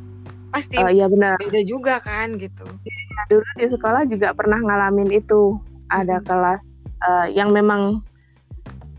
pasti 0.51 0.75
uh, 0.79 0.91
iya 0.91 1.05
benar. 1.11 1.35
beda 1.39 1.61
juga 1.63 1.99
kan 2.01 2.35
gitu. 2.39 2.63
Dulu 3.27 3.47
di 3.59 3.67
sekolah 3.67 4.07
juga 4.07 4.31
pernah 4.31 4.61
ngalamin 4.61 5.11
itu, 5.11 5.59
ada 5.91 6.23
kelas 6.23 6.75
uh, 7.03 7.27
yang 7.27 7.51
memang 7.51 7.99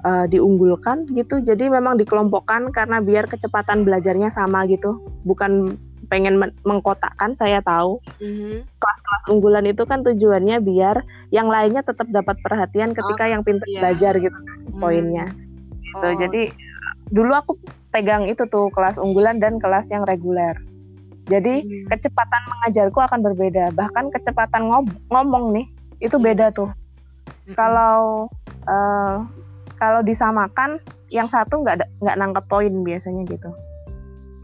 uh, 0.05 0.27
diunggulkan 0.29 1.09
gitu, 1.17 1.41
jadi 1.41 1.73
memang 1.73 1.97
dikelompokkan 1.97 2.69
karena 2.75 3.01
biar 3.01 3.25
kecepatan 3.31 3.89
belajarnya 3.89 4.29
sama 4.35 4.69
gitu, 4.69 5.01
bukan 5.25 5.79
pengen 6.09 6.41
mengkotakkan 6.65 7.37
saya 7.37 7.61
tahu 7.61 8.01
mm-hmm. 8.19 8.65
kelas-kelas 8.65 9.25
unggulan 9.29 9.69
itu 9.69 9.85
kan 9.85 10.01
tujuannya 10.01 10.65
biar 10.65 11.05
yang 11.29 11.53
lainnya 11.53 11.85
tetap 11.85 12.09
dapat 12.09 12.41
perhatian 12.41 12.97
ketika 12.97 13.29
oh, 13.29 13.31
yang 13.31 13.43
pintar 13.45 13.69
iya. 13.69 13.81
belajar 13.85 14.13
gitu 14.17 14.39
mm. 14.41 14.81
poinnya 14.81 15.27
gitu 15.85 16.09
oh. 16.09 16.17
jadi 16.17 16.43
dulu 17.13 17.33
aku 17.37 17.53
pegang 17.93 18.25
itu 18.29 18.45
tuh 18.49 18.73
kelas 18.73 18.97
unggulan 18.97 19.37
dan 19.41 19.61
kelas 19.61 19.89
yang 19.93 20.05
reguler 20.09 20.57
jadi 21.29 21.61
mm. 21.61 21.93
kecepatan 21.93 22.43
mengajarku 22.49 22.99
akan 23.05 23.21
berbeda. 23.21 23.71
Bahkan 23.77 24.11
kecepatan 24.17 24.69
ngom- 24.69 24.99
ngomong 25.12 25.53
nih 25.53 25.67
itu 26.01 26.17
mm. 26.17 26.25
beda 26.25 26.49
tuh. 26.53 26.73
Mm-hmm. 27.29 27.57
kalau 27.57 28.29
uh, 28.69 29.25
kalau 29.81 30.01
disamakan 30.05 30.77
yang 31.09 31.29
satu 31.29 31.64
nggak 31.64 31.81
nggak 32.05 32.17
nangkep 32.21 32.45
poin 32.49 32.73
biasanya 32.85 33.25
gitu. 33.25 33.49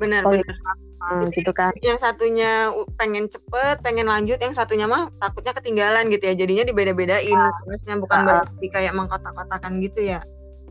Benar 0.01 0.25
poin 0.25 0.41
benar. 0.41 0.57
hmm, 1.05 1.25
gitu 1.37 1.53
kan. 1.53 1.73
Yang 1.85 2.01
satunya 2.01 2.73
pengen 2.97 3.29
cepet 3.29 3.85
pengen 3.85 4.09
lanjut 4.09 4.41
yang 4.41 4.57
satunya 4.57 4.89
mah 4.89 5.13
takutnya 5.21 5.53
ketinggalan 5.53 6.09
gitu 6.09 6.25
ya. 6.33 6.35
Jadinya 6.37 6.65
dibeda-bedain. 6.65 7.41
Yang 7.85 7.99
bukan 8.09 8.19
uh, 8.21 8.25
berarti 8.25 8.67
kayak 8.73 8.97
mengkotak-kotakan 8.97 9.85
gitu 9.85 10.01
ya. 10.01 10.21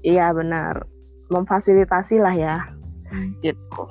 Iya 0.02 0.34
benar. 0.34 0.90
Memfasilitasi 1.30 2.18
lah 2.18 2.34
ya. 2.34 2.58
Hmm. 3.14 3.38
gitu. 3.46 3.86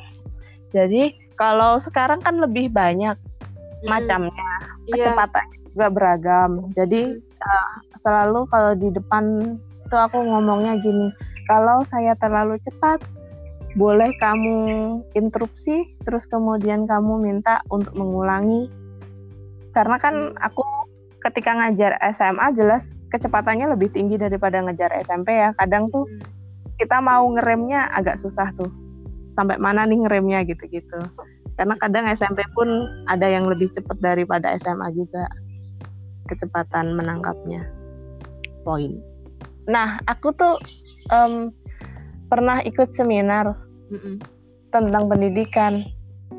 Jadi 0.75 1.22
kalau 1.37 1.79
sekarang 1.83 2.21
kan 2.21 2.39
lebih 2.39 2.69
banyak 2.73 3.17
hmm. 3.17 3.89
macamnya 3.89 4.51
iya. 4.91 5.11
kecepatan 5.11 5.45
yeah. 5.45 5.61
juga 5.73 5.87
beragam 5.93 6.51
jadi 6.77 7.01
uh, 7.43 7.73
selalu 8.03 8.47
kalau 8.51 8.73
di 8.77 8.89
depan 8.93 9.57
tuh 9.89 10.01
aku 10.01 10.19
ngomongnya 10.21 10.81
gini 10.81 11.13
kalau 11.47 11.85
saya 11.89 12.17
terlalu 12.17 12.57
cepat 12.65 13.03
boleh 13.73 14.13
kamu 14.21 14.57
interupsi 15.17 15.97
terus 16.05 16.29
kemudian 16.29 16.85
kamu 16.85 17.25
minta 17.25 17.65
untuk 17.73 17.97
mengulangi 17.97 18.69
karena 19.73 19.97
kan 19.97 20.15
hmm. 20.37 20.41
aku 20.45 20.61
ketika 21.25 21.57
ngajar 21.57 21.97
SMA 22.13 22.53
jelas 22.53 22.93
kecepatannya 23.09 23.73
lebih 23.73 23.89
tinggi 23.93 24.21
daripada 24.21 24.61
ngejar 24.61 24.93
SMP 25.05 25.33
ya 25.33 25.57
kadang 25.57 25.89
tuh 25.89 26.05
hmm. 26.05 26.21
kita 26.77 27.01
mau 27.01 27.25
ngeremnya 27.33 27.89
agak 27.97 28.21
susah 28.21 28.53
tuh 28.61 28.69
sampai 29.37 29.57
mana 29.57 29.85
nih 29.89 30.05
ngeremnya 30.05 30.45
gitu-gitu. 30.49 31.01
Karena 31.57 31.77
kadang 31.77 32.09
SMP 32.09 32.43
pun 32.57 32.69
ada 33.09 33.29
yang 33.29 33.45
lebih 33.45 33.69
cepat 33.77 34.01
daripada 34.01 34.57
SMA 34.61 34.89
juga 34.97 35.29
kecepatan 36.29 36.97
menangkapnya. 36.97 37.65
Poin. 38.65 38.97
Nah 39.69 40.01
aku 40.09 40.33
tuh 40.35 40.57
um, 41.13 41.53
pernah 42.33 42.65
ikut 42.65 42.89
seminar 42.97 43.53
mm-hmm. 43.93 44.17
tentang 44.73 45.05
pendidikan. 45.09 45.85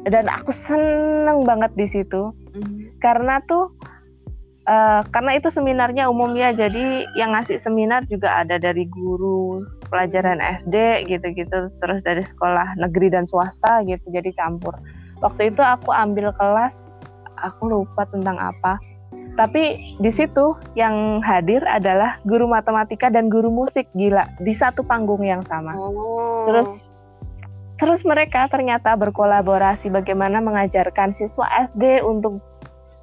Dan 0.03 0.27
aku 0.27 0.51
seneng 0.67 1.47
banget 1.47 1.71
di 1.79 1.87
situ. 1.87 2.33
Mm-hmm. 2.53 3.01
karena 3.01 3.41
tuh 3.49 3.65
uh, 4.67 5.01
karena 5.11 5.31
itu 5.37 5.47
seminarnya 5.51 6.07
umumnya 6.07 6.51
jadi 6.55 7.07
yang 7.15 7.35
ngasih 7.35 7.59
seminar 7.59 8.03
juga 8.07 8.43
ada 8.43 8.59
dari 8.59 8.87
guru 8.87 9.63
pelajaran 9.87 10.39
SD 10.63 11.07
gitu-gitu 11.07 11.69
terus 11.79 11.99
dari 12.01 12.23
sekolah 12.23 12.79
negeri 12.79 13.13
dan 13.13 13.27
swasta 13.29 13.83
gitu 13.85 14.03
jadi 14.09 14.29
campur 14.35 14.75
waktu 15.19 15.51
itu 15.51 15.61
aku 15.61 15.91
ambil 15.91 16.31
kelas 16.35 16.75
aku 17.39 17.69
lupa 17.69 18.07
tentang 18.09 18.39
apa 18.39 18.79
tapi 19.33 19.81
di 19.97 20.11
situ 20.13 20.53
yang 20.77 21.17
hadir 21.25 21.65
adalah 21.65 22.21
guru 22.21 22.45
matematika 22.45 23.09
dan 23.09 23.33
guru 23.33 23.49
musik 23.49 23.89
gila 23.97 24.29
di 24.37 24.53
satu 24.53 24.85
panggung 24.85 25.25
yang 25.25 25.41
sama. 25.49 25.73
Oh. 25.73 26.45
Terus 26.45 26.69
terus 27.81 28.01
mereka 28.05 28.45
ternyata 28.45 28.93
berkolaborasi 28.93 29.89
bagaimana 29.89 30.37
mengajarkan 30.37 31.17
siswa 31.17 31.49
SD 31.65 32.05
untuk 32.05 32.45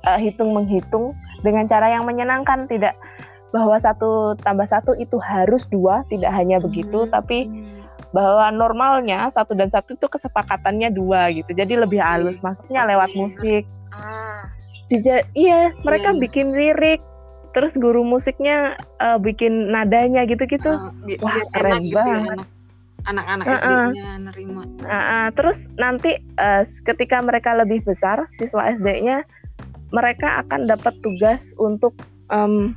uh, 0.06 0.18
hitung 0.22 0.54
menghitung 0.54 1.18
dengan 1.40 1.66
cara 1.68 1.92
yang 1.92 2.04
menyenangkan 2.04 2.68
tidak 2.70 2.96
bahwa 3.50 3.76
satu 3.82 4.38
tambah 4.38 4.66
satu 4.66 4.94
itu 4.94 5.18
harus 5.18 5.66
dua 5.66 6.06
tidak 6.06 6.30
hanya 6.30 6.62
begitu 6.62 7.04
hmm. 7.06 7.10
tapi 7.10 7.50
bahwa 8.10 8.50
normalnya 8.50 9.30
satu 9.34 9.54
dan 9.54 9.70
satu 9.70 9.94
itu 9.94 10.06
kesepakatannya 10.06 10.90
dua 10.90 11.30
gitu 11.34 11.50
jadi 11.54 11.82
lebih 11.82 11.98
halus 12.02 12.38
maksudnya 12.42 12.86
lewat 12.86 13.10
musik 13.14 13.66
ah 13.90 14.30
Dija 14.90 15.22
iya 15.38 15.70
mereka 15.86 16.10
yeah. 16.10 16.18
bikin 16.18 16.50
lirik 16.50 17.00
terus 17.54 17.70
guru 17.78 18.02
musiknya 18.02 18.74
uh, 18.98 19.18
bikin 19.22 19.70
nadanya 19.70 20.26
gitu-gitu 20.26 20.66
uh, 20.66 20.90
wah 21.22 21.38
keren 21.54 21.86
gitu 21.86 21.94
ya, 21.94 22.26
banget 22.26 22.38
anak-anak 23.06 23.46
uh 23.46 23.54
-uh. 23.54 23.86
nerima 24.18 24.62
uh 24.66 24.90
-uh. 24.90 25.26
terus 25.38 25.58
nanti 25.78 26.18
uh, 26.42 26.66
ketika 26.82 27.22
mereka 27.22 27.54
lebih 27.54 27.86
besar 27.86 28.26
siswa 28.34 28.66
SD-nya 28.74 29.22
mereka 29.90 30.46
akan 30.46 30.70
dapat 30.70 30.94
tugas 31.02 31.42
untuk 31.58 31.94
um, 32.30 32.74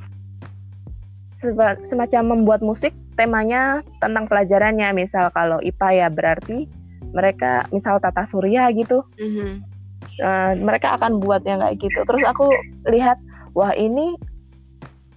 semacam 1.88 2.24
membuat 2.40 2.64
musik 2.64 2.96
temanya 3.20 3.84
tentang 4.00 4.26
pelajarannya 4.32 4.96
misal 4.96 5.28
kalau 5.36 5.60
IPA 5.60 5.90
ya 5.92 6.08
berarti 6.10 6.66
mereka 7.14 7.68
misal 7.70 8.00
tata 8.00 8.26
surya 8.26 8.72
gitu 8.74 9.04
mm 9.20 9.32
-hmm 9.32 9.74
uh, 10.22 10.54
mereka 10.60 11.00
akan 11.00 11.24
buat 11.24 11.42
yang 11.48 11.64
kayak 11.64 11.80
gitu 11.82 12.00
terus 12.06 12.24
aku 12.28 12.52
lihat 12.92 13.18
wah 13.58 13.74
ini 13.74 14.14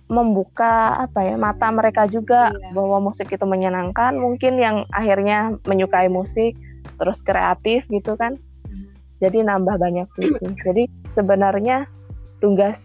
membuka 0.06 1.02
apa 1.02 1.18
ya 1.26 1.35
mata 1.35 1.66
mereka 1.74 2.06
juga 2.06 2.54
iya. 2.54 2.70
bahwa 2.70 3.11
musik 3.11 3.26
itu 3.26 3.42
menyenangkan 3.42 4.14
mungkin 4.14 4.54
yang 4.54 4.87
akhirnya 4.94 5.59
menyukai 5.66 6.06
musik 6.06 6.54
terus 6.96 7.18
kreatif 7.26 7.82
gitu 7.90 8.14
kan. 8.14 8.38
Jadi 9.20 9.44
nambah 9.46 9.76
banyak 9.81 10.07
sisi 10.16 10.46
jadi 10.66 10.85
sebenarnya 11.12 11.88
tugas 12.40 12.79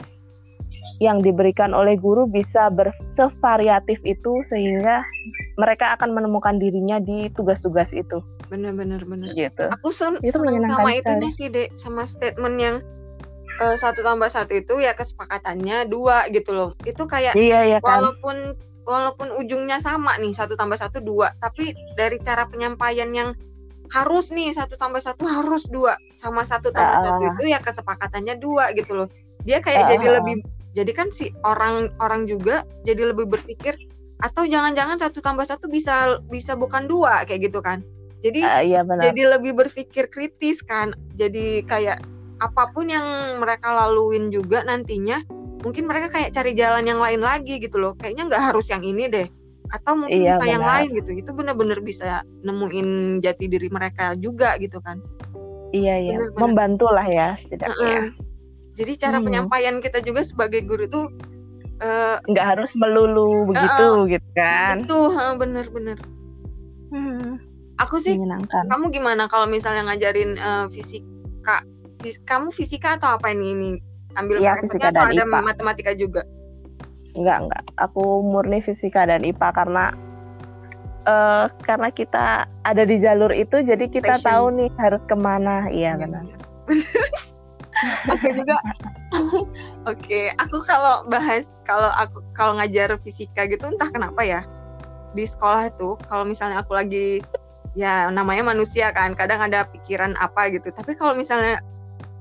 yang 1.02 1.18
diberikan 1.18 1.74
oleh 1.74 1.98
guru 1.98 2.30
bisa 2.30 2.70
bersevariatif 2.70 3.98
itu 4.06 4.46
sehingga 4.54 5.02
mereka 5.58 5.98
akan 5.98 6.14
menemukan 6.14 6.62
dirinya 6.62 7.02
di 7.02 7.26
tugas-tugas 7.34 7.90
itu. 7.90 8.22
Bener 8.54 8.78
bener 8.78 9.02
gitu. 9.34 9.66
Aku 9.82 9.90
sen 9.90 10.22
itu 10.22 10.38
sama 10.38 10.90
itu 10.94 11.12
nih 11.18 11.34
dek 11.50 11.68
sama 11.74 12.06
statement 12.06 12.56
yang 12.62 12.76
uh, 13.66 13.76
satu 13.82 14.06
tambah 14.06 14.30
satu 14.30 14.54
itu 14.62 14.78
ya 14.78 14.94
kesepakatannya 14.94 15.90
dua 15.90 16.30
gitu 16.30 16.54
loh. 16.54 16.70
Itu 16.86 17.10
kayak 17.10 17.34
iya, 17.34 17.66
iya, 17.66 17.80
kan? 17.82 18.06
walaupun 18.06 18.54
walaupun 18.86 19.34
ujungnya 19.42 19.82
sama 19.82 20.22
nih 20.22 20.38
satu 20.38 20.54
tambah 20.54 20.78
satu 20.78 21.02
dua. 21.02 21.34
Tapi 21.42 21.74
dari 21.98 22.22
cara 22.22 22.46
penyampaian 22.46 23.10
yang 23.10 23.34
harus 23.92 24.32
nih 24.32 24.56
satu 24.56 24.80
tambah 24.80 25.04
satu 25.04 25.28
harus 25.28 25.68
dua. 25.68 26.00
Sama 26.16 26.48
satu 26.48 26.72
tambah 26.72 26.98
uh, 26.98 27.04
satu 27.04 27.24
itu 27.36 27.44
ya 27.52 27.60
kesepakatannya 27.60 28.40
dua 28.40 28.72
gitu 28.74 28.96
loh. 28.96 29.08
Dia 29.44 29.60
kayak 29.60 29.88
uh, 29.88 29.90
jadi 29.96 30.06
lebih 30.20 30.36
jadi 30.72 30.92
kan 30.96 31.12
si 31.12 31.36
orang 31.44 31.92
orang 32.00 32.24
juga 32.26 32.64
jadi 32.88 33.12
lebih 33.12 33.28
berpikir 33.28 33.76
atau 34.24 34.48
jangan-jangan 34.48 35.02
satu 35.02 35.20
tambah 35.20 35.44
satu 35.44 35.68
bisa 35.68 36.24
bisa 36.32 36.56
bukan 36.56 36.88
dua 36.88 37.28
kayak 37.28 37.52
gitu 37.52 37.60
kan. 37.60 37.84
Jadi 38.24 38.42
uh, 38.48 38.64
iya 38.64 38.82
benar. 38.88 39.12
jadi 39.12 39.38
lebih 39.38 39.60
berpikir 39.60 40.08
kritis 40.08 40.64
kan. 40.64 40.96
Jadi 41.20 41.68
kayak 41.68 42.00
apa 42.40 42.74
pun 42.74 42.90
yang 42.90 43.04
mereka 43.44 43.70
laluin 43.70 44.32
juga 44.32 44.64
nantinya 44.66 45.22
mungkin 45.62 45.86
mereka 45.86 46.10
kayak 46.10 46.34
cari 46.34 46.58
jalan 46.58 46.88
yang 46.88 47.04
lain 47.04 47.20
lagi 47.20 47.60
gitu 47.60 47.76
loh. 47.76 47.94
Kayaknya 48.00 48.32
nggak 48.32 48.44
harus 48.56 48.72
yang 48.72 48.82
ini 48.88 49.12
deh 49.12 49.41
atau 49.72 49.94
mungkin 49.96 50.22
iya, 50.22 50.36
yang 50.44 50.64
lain 50.64 50.90
gitu. 51.00 51.12
Itu 51.16 51.32
bener-bener 51.32 51.80
bisa 51.80 52.22
nemuin 52.44 53.20
jati 53.24 53.48
diri 53.48 53.72
mereka 53.72 54.14
juga 54.20 54.60
gitu 54.60 54.84
kan. 54.84 55.00
Iya 55.72 55.96
iya. 56.04 56.16
Bener 56.20 56.30
-bener. 56.36 56.42
membantu 56.44 56.88
lah 56.92 57.08
ya 57.08 57.40
setidaknya 57.40 57.80
uh 57.80 58.04
-uh. 58.04 58.12
jadi 58.76 58.94
cara 59.00 59.18
hmm. 59.20 59.26
penyampaian 59.26 59.76
kita 59.80 60.00
juga 60.04 60.22
sebagai 60.28 60.68
guru 60.68 60.84
tuh 60.92 61.08
eh, 61.80 62.20
nggak 62.28 62.46
uh, 62.46 62.50
harus 62.56 62.72
melulu 62.76 63.48
begitu 63.48 63.88
uh, 63.88 64.04
gitu 64.12 64.30
kan. 64.36 64.84
Itu 64.84 65.00
bener-bener 65.40 65.98
hmm. 66.92 67.52
Aku 67.82 67.98
sih 67.98 68.14
kamu 68.70 68.94
gimana 68.94 69.26
kalau 69.26 69.50
misalnya 69.50 69.90
ngajarin 69.90 70.38
uh, 70.38 70.70
fisika? 70.70 71.66
Fis 71.98 72.22
kamu 72.30 72.54
fisika 72.54 73.00
atau 73.02 73.18
apa 73.18 73.34
ini 73.34 73.58
ini? 73.58 73.70
Ambil 74.20 74.44
ya, 74.44 74.54
fisika 74.62 74.94
dan 74.94 75.10
ada 75.10 75.24
IPA. 75.26 75.40
matematika 75.42 75.92
juga 75.98 76.22
enggak 77.18 77.38
enggak. 77.48 77.64
Aku 77.80 78.24
murni 78.24 78.64
fisika 78.64 79.08
dan 79.08 79.24
IPA 79.26 79.50
karena 79.54 79.86
uh, 81.06 81.46
karena 81.66 81.90
kita 81.92 82.46
ada 82.66 82.84
di 82.86 82.98
jalur 83.02 83.32
itu 83.34 83.62
jadi 83.64 83.86
kita 83.90 84.22
Passion. 84.22 84.28
tahu 84.28 84.46
nih 84.58 84.70
harus 84.80 85.04
ke 85.06 85.16
mana. 85.18 85.68
Iya, 85.70 85.96
iya. 85.96 86.00
benar. 86.00 86.24
Aku 88.14 88.28
juga. 88.38 88.56
Oke 89.92 90.32
aku 90.40 90.64
kalau 90.64 91.04
bahas 91.10 91.60
kalau 91.68 91.90
aku 91.98 92.24
kalau 92.38 92.56
ngajar 92.56 92.96
fisika 93.02 93.44
gitu 93.50 93.68
entah 93.68 93.90
kenapa 93.92 94.22
ya 94.24 94.46
di 95.12 95.28
sekolah 95.28 95.68
tuh 95.76 96.00
kalau 96.08 96.24
misalnya 96.24 96.64
aku 96.64 96.78
lagi 96.78 97.20
ya 97.76 98.08
namanya 98.08 98.56
manusia 98.56 98.92
kan 98.96 99.12
kadang 99.16 99.44
ada 99.44 99.68
pikiran 99.68 100.16
apa 100.20 100.52
gitu. 100.52 100.72
Tapi 100.72 100.96
kalau 100.96 101.16
misalnya 101.16 101.60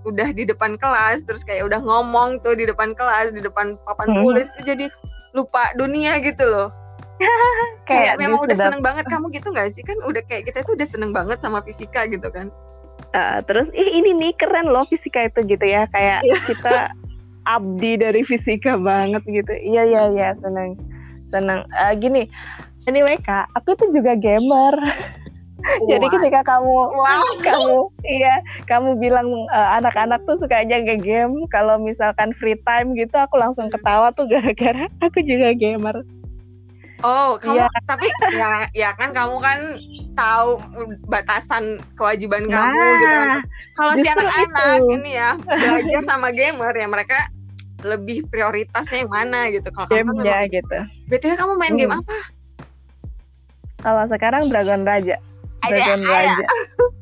udah 0.05 0.29
di 0.33 0.49
depan 0.49 0.81
kelas 0.81 1.25
terus 1.29 1.45
kayak 1.45 1.69
udah 1.69 1.81
ngomong 1.81 2.41
tuh 2.41 2.57
di 2.57 2.65
depan 2.65 2.97
kelas 2.97 3.37
di 3.37 3.45
depan 3.45 3.77
papan 3.85 4.09
hmm. 4.13 4.21
tulis 4.25 4.47
tuh 4.57 4.65
jadi 4.65 4.87
lupa 5.37 5.71
dunia 5.79 6.19
gitu 6.23 6.43
loh. 6.47 6.71
Kayak, 7.85 8.17
kayak 8.17 8.23
memang 8.23 8.41
udah 8.49 8.57
seneng 8.57 8.81
banget 8.87 9.05
kamu 9.11 9.29
gitu 9.35 9.53
nggak 9.53 9.69
sih? 9.75 9.83
Kan 9.85 9.99
udah 10.07 10.23
kayak 10.25 10.47
kita 10.47 10.63
tuh 10.63 10.79
udah 10.79 10.89
seneng 10.89 11.13
banget 11.13 11.43
sama 11.43 11.61
fisika 11.61 12.07
gitu 12.09 12.31
kan. 12.33 12.49
Uh, 13.13 13.45
terus 13.45 13.69
ih 13.77 13.91
ini 13.99 14.15
nih 14.15 14.33
keren 14.41 14.71
loh 14.71 14.87
fisika 14.89 15.27
itu 15.27 15.43
gitu 15.45 15.67
ya 15.67 15.85
kayak 15.91 16.23
yeah. 16.25 16.41
kita 16.49 16.75
abdi 17.45 17.99
dari 18.01 18.23
fisika 18.25 18.79
banget 18.79 19.21
gitu. 19.27 19.53
Iya 19.53 19.83
iya 19.91 20.03
iya 20.17 20.29
seneng 20.41 20.81
seneng. 21.29 21.67
Uh, 21.77 21.93
gini 21.99 22.31
anyway 22.89 23.19
kak 23.21 23.51
aku 23.59 23.77
tuh 23.77 23.91
juga 23.93 24.17
gamer 24.17 24.75
Jadi 25.91 26.07
ketika 26.09 26.41
kamu 26.45 26.75
wow. 26.97 27.25
kamu 27.41 27.79
iya 28.07 28.35
kamu 28.67 28.97
bilang 28.99 29.29
uh, 29.53 29.79
anak-anak 29.81 30.23
tuh 30.25 30.37
suka 30.41 30.61
aja 30.63 30.81
nge-game 30.81 31.47
kalau 31.49 31.77
misalkan 31.81 32.35
free 32.37 32.59
time 32.67 32.93
gitu 32.97 33.17
aku 33.17 33.37
langsung 33.39 33.69
ketawa 33.69 34.13
tuh 34.13 34.27
gara-gara 34.27 34.89
aku 35.05 35.21
juga 35.25 35.55
gamer. 35.57 36.05
Oh, 37.01 37.41
kamu 37.41 37.65
ya. 37.65 37.69
tapi 37.89 38.07
ya 38.37 38.53
ya 38.77 38.91
kan 38.93 39.17
kamu 39.17 39.41
kan 39.41 39.59
tahu 40.13 40.61
batasan 41.09 41.81
kewajiban 41.97 42.45
nah, 42.45 42.61
kamu 42.61 42.85
gitu. 43.01 43.17
Kalau 43.81 43.93
si 43.97 44.09
anak-anak 44.09 44.81
ini 45.01 45.11
ya 45.17 45.31
belajar 45.41 46.03
sama 46.05 46.29
gamer 46.29 46.77
ya 46.77 46.87
mereka 46.93 47.19
lebih 47.81 48.29
prioritasnya 48.29 49.09
yang 49.09 49.13
mana 49.13 49.49
gitu. 49.49 49.69
Kalau 49.73 49.89
game 49.89 50.13
ya 50.21 50.45
gitu. 50.53 50.79
Betul 51.09 51.41
kamu 51.41 51.57
main 51.57 51.73
hmm. 51.73 51.81
game 51.81 51.95
apa? 51.97 52.17
Kalau 53.81 54.05
sekarang 54.13 54.53
Dragon 54.53 54.85
Raja. 54.85 55.17
Dragon 55.69 56.03
Raja. 56.07 56.47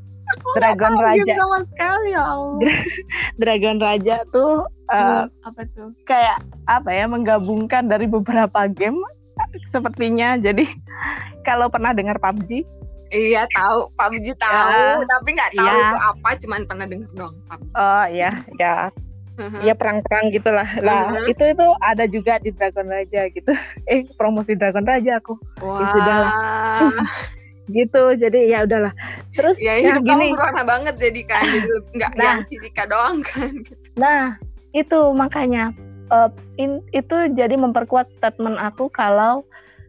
Dragon 0.57 0.95
Raja. 1.01 1.35
Sama 1.35 1.59
sekali 1.65 2.09
ya 2.13 2.23
Allah. 2.25 2.59
Dragon 3.41 3.77
Raja 3.81 4.17
tuh 4.33 4.67
uh, 4.93 5.25
apa 5.45 5.63
tuh? 5.73 5.93
Kayak 6.05 6.45
apa 6.69 6.91
ya 6.93 7.05
menggabungkan 7.09 7.89
dari 7.89 8.05
beberapa 8.09 8.69
game 8.69 9.01
sepertinya. 9.73 10.37
Jadi 10.41 10.69
kalau 11.49 11.69
pernah 11.73 11.93
dengar 11.93 12.17
PUBG? 12.21 12.65
Iya 13.09 13.49
tahu 13.57 13.89
PUBG 13.97 14.37
tahu, 14.37 14.53
ya, 14.53 15.01
tapi 15.01 15.29
nggak 15.33 15.53
tahu 15.57 15.65
ya. 15.65 15.81
itu 15.81 15.99
apa, 16.05 16.29
cuman 16.45 16.61
pernah 16.69 16.87
dengar 16.87 17.11
dong. 17.17 17.35
PUBG. 17.49 17.73
Oh 17.73 18.07
iya, 18.13 18.31
ya. 18.61 18.77
Uh-huh. 19.39 19.63
Ya 19.63 19.71
perang-perang 19.79 20.35
gitulah. 20.35 20.67
Lah, 20.83 21.15
uh-huh. 21.15 21.31
itu 21.31 21.45
itu 21.47 21.67
ada 21.79 22.05
juga 22.11 22.43
di 22.43 22.51
Dragon 22.51 22.91
Raja 22.91 23.31
gitu. 23.31 23.55
Eh, 23.87 24.03
promosi 24.19 24.59
Dragon 24.59 24.83
Raja 24.83 25.23
aku. 25.23 25.39
Wah. 25.63 25.79
Wow. 25.79 26.91
Ya 26.91 26.91
gitu 27.69 28.17
jadi 28.17 28.39
ya 28.49 28.59
udahlah 28.65 28.93
terus 29.37 29.57
ya, 29.61 29.77
ya 29.77 30.01
gini 30.01 30.33
kamu 30.33 30.65
banget 30.65 30.95
jadi 30.97 31.21
kan 31.29 31.45
jadi 31.55 31.77
nggak 31.97 32.13
nah, 32.17 32.25
yang 32.25 32.41
fisika 32.49 32.85
doang 32.89 33.21
kan 33.25 33.53
gitu. 33.61 33.75
nah 34.01 34.37
itu 34.73 35.01
makanya 35.17 35.73
uh, 36.13 36.31
in, 36.57 36.81
itu 36.97 37.17
jadi 37.37 37.55
memperkuat 37.57 38.09
statement 38.21 38.57
aku 38.61 38.89
kalau 38.93 39.45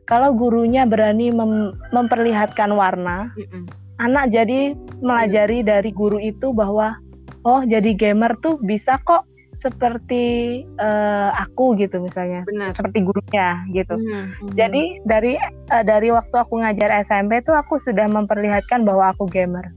kalau 0.10 0.34
gurunya 0.34 0.90
berani 0.90 1.30
mem, 1.30 1.78
memperlihatkan 1.94 2.74
warna 2.74 3.30
mm 3.38 3.46
-mm. 3.46 3.64
anak 4.02 4.34
jadi 4.34 4.74
melajari 5.00 5.62
mm. 5.62 5.68
dari 5.68 5.92
guru 5.94 6.18
itu 6.18 6.52
bahwa 6.52 6.98
oh 7.46 7.62
jadi 7.64 7.96
gamer 7.96 8.36
tuh 8.42 8.58
bisa 8.64 8.98
kok 9.06 9.29
seperti 9.60 10.64
uh, 10.80 11.36
aku 11.36 11.76
gitu 11.76 12.00
misalnya. 12.00 12.48
Benar. 12.48 12.72
seperti 12.72 13.04
gurunya 13.04 13.60
gitu. 13.76 13.96
Hmm, 14.00 14.32
hmm. 14.32 14.50
jadi 14.56 14.84
dari 15.04 15.36
uh, 15.72 15.84
dari 15.84 16.10
waktu 16.16 16.36
aku 16.36 16.64
ngajar 16.64 17.04
SMP 17.04 17.44
tuh 17.44 17.54
aku 17.54 17.78
sudah 17.84 18.08
memperlihatkan 18.08 18.88
bahwa 18.88 19.12
aku 19.12 19.28
gamer. 19.28 19.68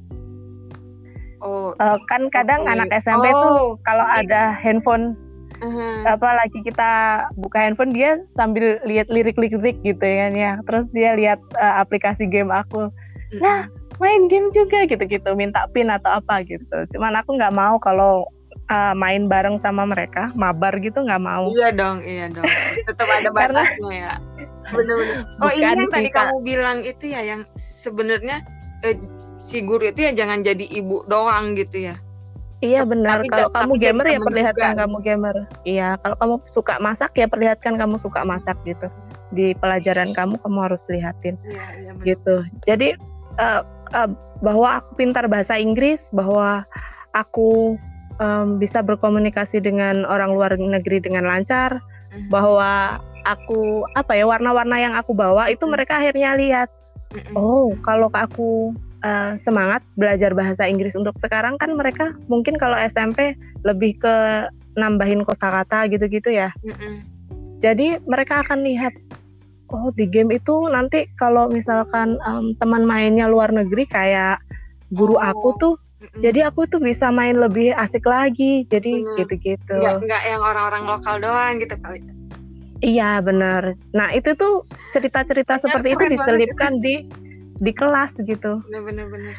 Oh. 1.43 1.75
Uh, 1.83 1.99
kan 2.07 2.31
kadang 2.31 2.63
okay. 2.63 2.73
anak 2.79 2.89
SMP 3.03 3.27
oh, 3.35 3.43
tuh 3.43 3.59
kalau 3.83 4.07
ada 4.07 4.55
handphone 4.55 5.19
uh-huh. 5.59 6.07
apa 6.07 6.39
lagi 6.39 6.63
kita 6.63 6.91
buka 7.35 7.59
handphone 7.67 7.91
dia 7.91 8.23
sambil 8.39 8.79
lihat 8.87 9.11
lirik-lirik 9.11 9.83
gitu 9.83 10.05
ya 10.07 10.31
ya. 10.31 10.63
Terus 10.63 10.87
dia 10.95 11.19
lihat 11.19 11.43
uh, 11.59 11.83
aplikasi 11.83 12.31
game 12.31 12.55
aku. 12.55 12.87
Nah 13.43 13.67
main 13.99 14.27
game 14.31 14.51
juga 14.55 14.87
gitu-gitu 14.87 15.35
minta 15.35 15.67
pin 15.75 15.91
atau 15.91 16.23
apa 16.23 16.47
gitu. 16.47 16.87
Cuman 16.95 17.19
aku 17.19 17.35
nggak 17.35 17.55
mau 17.55 17.79
kalau 17.83 18.27
uh, 18.73 18.95
main 18.97 19.29
bareng 19.29 19.61
sama 19.61 19.85
mereka, 19.85 20.33
mabar 20.33 20.81
gitu 20.81 21.05
nggak 21.05 21.21
mau. 21.21 21.45
Iya 21.53 21.71
dong, 21.77 22.01
iya 22.03 22.33
dong. 22.33 22.49
Tetap 22.89 23.09
ada 23.09 23.29
batasnya 23.37 23.93
ya. 23.93 24.13
Benar-benar. 24.73 25.17
Oh 25.45 25.51
ini 25.53 25.65
yang 25.69 25.91
tadi 25.93 26.09
kamu 26.09 26.37
bilang 26.41 26.79
itu 26.81 27.05
ya 27.13 27.21
yang 27.21 27.45
sebenarnya 27.61 28.41
eh, 28.89 28.97
si 29.45 29.61
guru 29.61 29.93
itu 29.93 30.01
ya 30.09 30.17
jangan 30.17 30.41
jadi 30.41 30.65
ibu 30.65 31.05
doang 31.05 31.53
gitu 31.59 31.93
ya. 31.93 31.97
Iya 32.63 32.87
benar. 32.87 33.27
Kalau 33.27 33.51
kamu 33.51 33.75
gamer 33.75 34.07
ya 34.07 34.19
perlihatkan 34.23 34.71
juga. 34.79 34.81
kamu 34.87 34.97
gamer. 35.03 35.37
Iya. 35.67 35.89
Kalau 35.99 36.17
kamu 36.17 36.35
suka 36.55 36.75
masak 36.79 37.11
ya 37.19 37.27
perlihatkan 37.27 37.75
kamu 37.75 37.99
suka 37.99 38.23
masak 38.23 38.55
gitu. 38.63 38.87
Di 39.35 39.51
pelajaran 39.59 40.15
kamu 40.15 40.39
kamu 40.39 40.59
harus 40.63 40.83
lihatin. 40.87 41.35
Iya, 41.43 41.65
iya 41.83 41.91
Gitu. 42.07 42.47
Jadi 42.71 42.95
uh, 43.43 43.67
uh, 43.99 44.11
bahwa 44.39 44.79
aku 44.79 44.95
pintar 44.95 45.27
bahasa 45.27 45.59
Inggris, 45.59 46.07
bahwa 46.15 46.63
aku 47.11 47.75
um, 48.23 48.63
bisa 48.63 48.81
berkomunikasi 48.81 49.59
dengan 49.59 50.07
orang 50.07 50.31
luar 50.31 50.55
negeri 50.55 51.03
dengan 51.03 51.27
lancar 51.27 51.83
mm-hmm. 51.83 52.31
bahwa 52.31 53.03
aku 53.27 53.87
apa 53.99 54.15
ya 54.15 54.25
warna-warna 54.27 54.79
yang 54.79 54.95
aku 54.95 55.13
bawa 55.13 55.51
itu 55.51 55.59
mm-hmm. 55.59 55.73
mereka 55.75 55.99
akhirnya 55.99 56.31
lihat 56.39 56.69
mm-hmm. 57.11 57.35
oh 57.35 57.75
kalau 57.83 58.07
aku 58.15 58.71
uh, 59.03 59.35
semangat 59.43 59.83
belajar 59.99 60.31
bahasa 60.33 60.71
Inggris 60.71 60.95
untuk 60.95 61.19
sekarang 61.19 61.59
kan 61.59 61.75
mereka 61.75 62.15
mungkin 62.31 62.55
kalau 62.57 62.79
SMP 62.79 63.35
lebih 63.67 63.99
ke 63.99 64.15
nambahin 64.79 65.27
kosakata 65.27 65.91
gitu-gitu 65.91 66.31
ya 66.31 66.55
mm-hmm. 66.63 66.95
jadi 67.59 67.99
mereka 68.07 68.47
akan 68.47 68.63
lihat 68.63 68.95
oh 69.73 69.89
di 69.97 70.05
game 70.05 70.37
itu 70.37 70.69
nanti 70.69 71.09
kalau 71.17 71.49
misalkan 71.49 72.21
um, 72.29 72.53
teman 72.61 72.85
mainnya 72.85 73.27
luar 73.27 73.49
negeri 73.51 73.89
kayak 73.89 74.39
guru 74.93 75.17
oh. 75.17 75.25
aku 75.25 75.49
tuh 75.57 75.75
jadi 76.19 76.51
aku 76.51 76.67
tuh 76.67 76.83
bisa 76.83 77.09
main 77.15 77.39
lebih 77.39 77.75
asik 77.79 78.05
lagi. 78.05 78.67
Jadi 78.69 79.07
gitu-gitu. 79.19 79.77
Enggak, 79.79 80.03
enggak 80.03 80.23
yang 80.27 80.43
orang-orang 80.43 80.83
lokal 80.87 81.17
doang 81.23 81.63
gitu 81.63 81.75
kali. 81.79 82.01
Iya 82.83 83.23
benar. 83.23 83.79
Nah 83.95 84.11
itu 84.11 84.35
tuh 84.35 84.67
cerita-cerita 84.91 85.63
seperti 85.63 85.95
itu 85.95 86.05
diselipkan 86.19 86.83
di 86.83 87.07
di 87.63 87.73
kelas 87.73 88.19
gitu. 88.19 88.59
Benar-benar. 88.67 89.35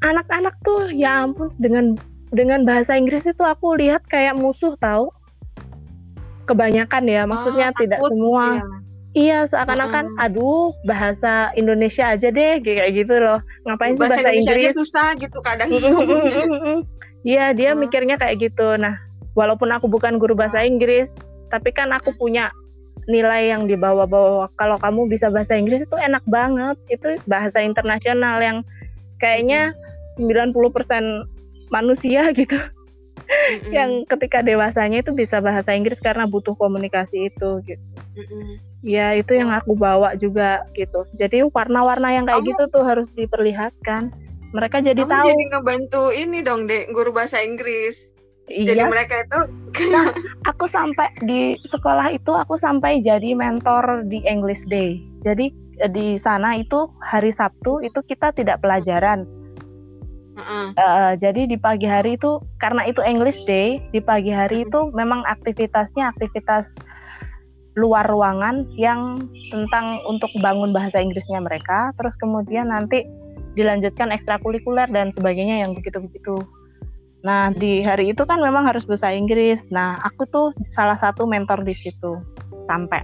Anak-anak 0.00 0.54
tuh 0.64 0.88
ya 0.94 1.28
ampun 1.28 1.52
dengan 1.60 1.98
dengan 2.32 2.64
bahasa 2.64 2.96
Inggris 2.96 3.28
itu 3.28 3.44
aku 3.44 3.76
lihat 3.76 4.04
kayak 4.08 4.38
musuh 4.40 4.72
tahu. 4.80 5.12
Kebanyakan 6.48 7.04
ya, 7.04 7.28
maksudnya 7.28 7.68
oh, 7.68 7.76
tidak 7.76 8.00
semua. 8.08 8.44
Ya 8.56 8.87
Iya, 9.16 9.48
seakan-akan 9.48 10.04
uh 10.20 10.24
aduh 10.28 10.76
bahasa 10.84 11.48
Indonesia 11.56 12.12
aja 12.12 12.28
deh 12.28 12.60
kayak 12.60 12.92
gitu 12.92 13.14
loh. 13.16 13.40
Ngapain 13.64 13.96
sih 13.96 14.00
bahasa, 14.04 14.20
bahasa 14.20 14.30
Inggris? 14.36 14.74
susah 14.76 15.08
gitu 15.16 15.38
kadang. 15.40 15.68
Iya, 17.26 17.50
dia 17.56 17.70
uh. 17.72 17.78
mikirnya 17.78 18.20
kayak 18.20 18.38
gitu. 18.40 18.78
Nah, 18.78 18.94
walaupun 19.34 19.72
aku 19.74 19.90
bukan 19.90 20.20
guru 20.22 20.38
bahasa 20.38 20.62
Inggris, 20.62 21.10
tapi 21.50 21.74
kan 21.74 21.90
aku 21.90 22.14
punya 22.14 22.52
nilai 23.08 23.50
yang 23.50 23.64
dibawa-bawa. 23.66 24.52
Kalau 24.54 24.76
kamu 24.78 25.08
bisa 25.08 25.32
bahasa 25.32 25.56
Inggris 25.56 25.82
itu 25.82 25.96
enak 25.96 26.22
banget. 26.28 26.76
Itu 26.92 27.16
bahasa 27.24 27.64
internasional 27.64 28.38
yang 28.44 28.58
kayaknya 29.18 29.74
90% 30.20 30.54
manusia 31.72 32.30
gitu. 32.38 32.58
Yang 33.72 34.08
ketika 34.08 34.40
dewasanya 34.40 35.02
itu 35.04 35.12
bisa 35.12 35.42
bahasa 35.42 35.74
Inggris 35.74 35.98
karena 36.00 36.24
butuh 36.28 36.54
komunikasi 36.54 37.32
itu 37.32 37.50
gitu. 37.66 37.84
Ya 38.86 39.10
itu 39.18 39.34
yang 39.34 39.50
aku 39.50 39.74
bawa 39.74 40.14
juga 40.14 40.62
gitu. 40.78 41.02
Jadi 41.18 41.42
warna-warna 41.50 42.14
yang 42.14 42.24
kayak 42.30 42.46
kamu, 42.46 42.50
gitu 42.54 42.64
tuh 42.70 42.84
harus 42.86 43.08
diperlihatkan. 43.18 44.14
Mereka 44.54 44.80
jadi 44.86 45.02
kamu 45.02 45.10
tahu. 45.10 45.28
Jadi 45.28 45.44
ngebantu 45.50 46.02
ini 46.14 46.38
dong 46.46 46.70
dek 46.70 46.94
guru 46.94 47.10
bahasa 47.10 47.42
Inggris. 47.42 48.14
Iya. 48.48 48.74
Jadi 48.74 48.82
mereka 48.88 49.14
itu. 49.26 49.40
nah, 49.92 50.08
aku 50.50 50.64
sampai 50.72 51.10
di 51.26 51.58
sekolah 51.68 52.16
itu 52.16 52.32
aku 52.32 52.56
sampai 52.56 53.04
jadi 53.04 53.36
mentor 53.36 54.08
di 54.08 54.24
English 54.24 54.62
Day. 54.70 55.02
Jadi 55.26 55.52
eh, 55.82 55.90
di 55.90 56.16
sana 56.16 56.56
itu 56.56 56.88
hari 57.04 57.34
Sabtu 57.34 57.84
itu 57.84 58.00
kita 58.06 58.32
tidak 58.32 58.64
pelajaran. 58.64 59.28
Uh 60.38 60.40
-uh. 60.40 60.66
Uh, 60.78 61.12
jadi 61.18 61.50
di 61.50 61.58
pagi 61.58 61.90
hari 61.90 62.14
itu 62.14 62.38
karena 62.62 62.86
itu 62.86 63.02
English 63.02 63.42
Day 63.42 63.82
di 63.90 63.98
pagi 63.98 64.30
hari 64.30 64.62
itu 64.62 64.94
memang 64.94 65.26
aktivitasnya 65.26 66.14
aktivitas 66.14 66.70
luar 67.78 68.04
ruangan 68.10 68.66
yang 68.74 69.30
tentang 69.54 70.02
untuk 70.10 70.28
bangun 70.42 70.74
bahasa 70.74 70.98
Inggrisnya 70.98 71.38
mereka, 71.38 71.94
terus 71.94 72.12
kemudian 72.18 72.74
nanti 72.74 73.06
dilanjutkan 73.54 74.10
ekstrakurikuler 74.10 74.90
dan 74.90 75.14
sebagainya 75.14 75.62
yang 75.62 75.78
begitu-begitu. 75.78 76.42
Nah, 77.22 77.50
di 77.50 77.82
hari 77.82 78.14
itu 78.14 78.22
kan 78.22 78.38
memang 78.38 78.66
harus 78.66 78.86
bahasa 78.86 79.10
Inggris. 79.10 79.62
Nah, 79.74 79.98
aku 80.02 80.22
tuh 80.30 80.48
salah 80.70 80.94
satu 80.94 81.26
mentor 81.26 81.66
di 81.66 81.74
situ 81.74 82.18
sampai 82.70 83.02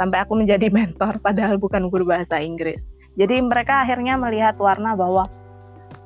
sampai 0.00 0.24
aku 0.24 0.40
menjadi 0.40 0.72
mentor 0.76 1.20
padahal 1.20 1.60
bukan 1.60 1.92
guru 1.92 2.08
bahasa 2.08 2.40
Inggris. 2.40 2.80
Jadi 3.20 3.44
mereka 3.44 3.84
akhirnya 3.84 4.16
melihat 4.16 4.56
warna 4.56 4.96
bahwa 4.96 5.28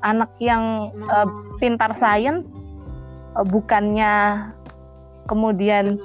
anak 0.03 0.27
yang 0.43 0.91
uh, 1.07 1.27
pintar 1.57 1.95
sains 1.95 2.43
uh, 3.39 3.47
bukannya 3.47 4.43
kemudian 5.31 5.99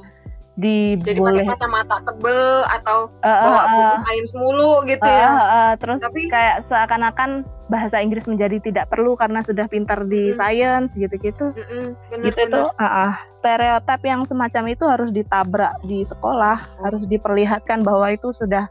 di 0.53 1.01
jadi 1.01 1.17
boleh 1.17 1.49
pakai 1.49 1.57
kacamata 1.57 1.97
tebel 2.05 2.45
atau 2.69 2.99
uh, 3.25 3.41
bawa 3.41 3.63
uh, 3.65 3.69
buku 3.73 3.97
sains 4.05 4.31
mulu 4.37 4.73
gitu 4.85 5.09
uh, 5.09 5.17
ya. 5.17 5.29
Uh, 5.29 5.41
uh, 5.41 5.71
terus 5.81 6.01
Tapi, 6.05 6.29
kayak 6.29 6.57
seakan-akan 6.69 7.31
bahasa 7.73 8.05
Inggris 8.05 8.29
menjadi 8.29 8.61
tidak 8.61 8.93
perlu 8.93 9.17
karena 9.17 9.41
sudah 9.41 9.65
pintar 9.65 10.05
di 10.05 10.29
mm, 10.29 10.37
sains 10.37 10.93
gitu-gitu. 10.93 11.57
Mm, 11.57 11.97
gitu 12.21 12.43
tuh 12.53 12.69
uh, 12.69 12.85
uh, 12.85 13.13
stereotip 13.33 14.01
yang 14.05 14.29
semacam 14.29 14.65
itu 14.69 14.85
harus 14.85 15.09
ditabrak 15.09 15.73
di 15.89 16.05
sekolah, 16.05 16.61
oh. 16.61 16.81
harus 16.85 17.09
diperlihatkan 17.09 17.81
bahwa 17.81 18.13
itu 18.13 18.37
sudah 18.37 18.69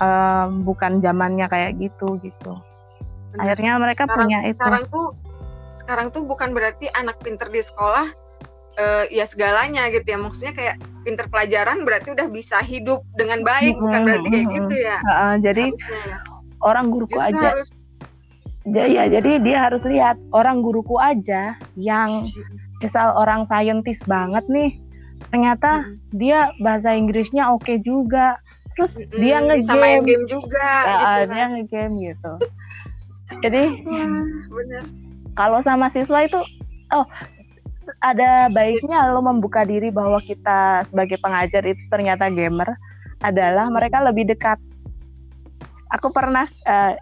um, 0.00 0.64
bukan 0.64 1.04
zamannya 1.04 1.44
kayak 1.52 1.76
gitu 1.76 2.16
gitu. 2.24 2.56
Bener. 3.36 3.52
Akhirnya 3.52 3.76
mereka 3.76 4.08
sekarang, 4.08 4.16
punya 4.16 4.38
itu. 4.48 4.56
Sekarang 4.56 4.84
tuh 4.88 5.06
sekarang 5.76 6.06
tuh 6.08 6.22
bukan 6.24 6.56
berarti 6.56 6.88
anak 6.96 7.20
pinter 7.20 7.52
di 7.52 7.60
sekolah 7.60 8.21
uh, 8.78 9.04
ya 9.08 9.24
segalanya 9.26 9.88
gitu 9.90 10.06
ya. 10.06 10.18
Maksudnya 10.20 10.52
kayak 10.54 10.76
pinter 11.02 11.26
pelajaran 11.28 11.82
berarti 11.82 12.14
udah 12.14 12.28
bisa 12.30 12.62
hidup 12.62 13.02
dengan 13.18 13.42
baik 13.42 13.74
bukan 13.76 14.00
berarti 14.06 14.28
kayak 14.30 14.46
gitu 14.48 14.74
ya? 14.80 14.98
Uh, 15.04 15.34
jadi 15.42 15.64
ya. 15.74 16.16
orang 16.62 16.88
guruku 16.88 17.18
Justru 17.18 17.28
aja. 17.34 17.48
harus... 17.56 17.68
ya, 18.68 18.84
ya 18.86 19.04
jadi 19.10 19.30
dia 19.42 19.58
harus 19.68 19.82
lihat 19.82 20.16
orang 20.30 20.62
guruku 20.62 20.96
aja 21.02 21.58
yang 21.74 22.30
misal 22.78 23.14
orang 23.18 23.46
saintis 23.50 23.98
banget 24.06 24.42
nih 24.50 24.78
ternyata 25.30 25.86
hmm. 25.86 26.18
dia 26.18 26.50
bahasa 26.58 26.92
Inggrisnya 26.92 27.50
oke 27.54 27.64
okay 27.64 27.76
juga. 27.80 28.36
Terus 28.72 28.96
hmm, 28.96 29.20
dia 29.20 29.36
ngegame. 29.44 30.00
game 30.00 30.26
juga 30.26 30.68
gitu 30.88 31.04
kan. 31.04 31.26
dia 31.28 31.46
ngegame 31.52 31.94
gitu. 32.08 32.32
Jadi 33.40 33.62
kalau 35.32 35.64
sama 35.64 35.88
siswa 35.88 36.24
itu 36.24 36.40
oh 36.92 37.06
ada 38.00 38.48
baiknya 38.48 39.12
lo 39.12 39.20
membuka 39.20 39.66
diri 39.66 39.92
bahwa 39.92 40.22
kita 40.22 40.86
sebagai 40.88 41.20
pengajar 41.20 41.66
itu 41.66 41.82
ternyata 41.92 42.30
gamer 42.32 42.70
adalah 43.22 43.68
mereka 43.68 44.00
lebih 44.02 44.30
dekat. 44.30 44.58
Aku 45.92 46.08
pernah 46.08 46.48
uh, 46.64 46.96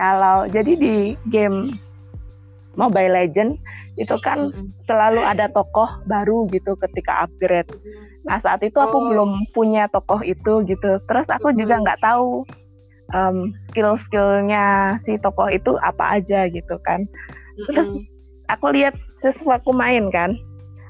kalau 0.00 0.48
jadi 0.48 0.72
di 0.78 0.96
game 1.28 1.76
Mobile 2.78 3.12
Legend 3.12 3.60
itu 4.00 4.16
kan 4.24 4.48
selalu 4.88 5.20
ada 5.20 5.50
tokoh 5.52 6.00
baru 6.08 6.48
gitu 6.48 6.72
ketika 6.88 7.28
upgrade. 7.28 7.68
Nah 8.24 8.40
saat 8.40 8.64
itu 8.64 8.80
aku 8.80 8.96
oh. 8.96 9.04
belum 9.12 9.30
punya 9.52 9.90
tokoh 9.92 10.24
itu 10.24 10.64
gitu. 10.64 10.90
Terus 11.04 11.26
aku 11.28 11.52
juga 11.52 11.82
nggak 11.84 12.00
tahu 12.00 12.48
um, 13.12 13.52
skill-skillnya 13.70 14.96
si 15.04 15.20
tokoh 15.20 15.52
itu 15.52 15.76
apa 15.84 16.16
aja 16.16 16.48
gitu 16.48 16.80
kan. 16.86 17.04
Terus 17.68 18.08
aku 18.48 18.72
lihat 18.72 18.96
sesuatu 19.20 19.70
main 19.70 20.08
kan. 20.10 20.34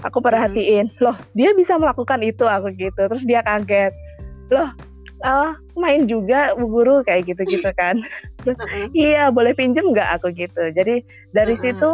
Aku 0.01 0.25
perhatiin 0.25 0.89
hmm. 0.89 1.03
loh 1.05 1.17
dia 1.37 1.53
bisa 1.53 1.77
melakukan 1.77 2.25
itu 2.25 2.49
aku 2.49 2.73
gitu. 2.79 2.97
Terus 2.97 3.25
dia 3.29 3.45
kaget 3.45 3.93
loh 4.49 4.71
uh, 5.25 5.53
main 5.77 6.09
juga 6.09 6.57
bu 6.57 6.67
guru 6.67 7.05
kayak 7.05 7.29
gitu 7.29 7.43
gitu 7.45 7.71
kan. 7.77 8.01
Terus 8.43 8.57
iya 8.97 9.29
boleh 9.29 9.53
pinjem 9.53 9.93
nggak? 9.93 10.21
aku 10.21 10.33
gitu. 10.33 10.73
Jadi 10.73 11.05
dari 11.37 11.55
uh 11.57 11.61
situ 11.61 11.91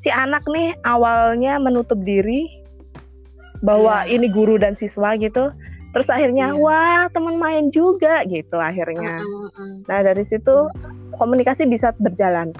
si 0.00 0.08
anak 0.08 0.46
nih 0.48 0.72
awalnya 0.86 1.58
menutup 1.60 1.98
diri 2.06 2.46
bahwa 3.64 4.04
yeah. 4.04 4.14
ini 4.16 4.26
guru 4.30 4.56
dan 4.56 4.76
siswa 4.78 5.16
gitu. 5.20 5.52
Terus 5.92 6.08
akhirnya 6.12 6.52
yeah. 6.52 6.60
wah 6.60 7.04
teman 7.12 7.36
main 7.36 7.68
juga 7.72 8.24
gitu 8.28 8.56
akhirnya. 8.56 9.20
Uh 9.20 9.48
-uh. 9.52 9.72
nah 9.88 10.00
dari 10.04 10.24
situ 10.24 10.72
komunikasi 11.16 11.64
bisa 11.68 11.92
berjalan 12.00 12.52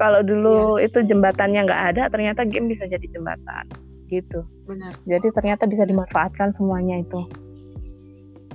kalau 0.00 0.20
dulu 0.24 0.78
ya. 0.78 0.88
itu 0.88 0.98
jembatannya 1.04 1.60
nggak 1.66 1.82
ada 1.94 2.02
ternyata 2.12 2.46
game 2.46 2.72
bisa 2.72 2.88
jadi 2.88 3.06
jembatan 3.12 3.66
gitu. 4.12 4.44
Benar. 4.68 4.92
Jadi 5.08 5.32
ternyata 5.32 5.64
bisa 5.64 5.88
dimanfaatkan 5.88 6.52
semuanya 6.52 7.00
itu. 7.00 7.24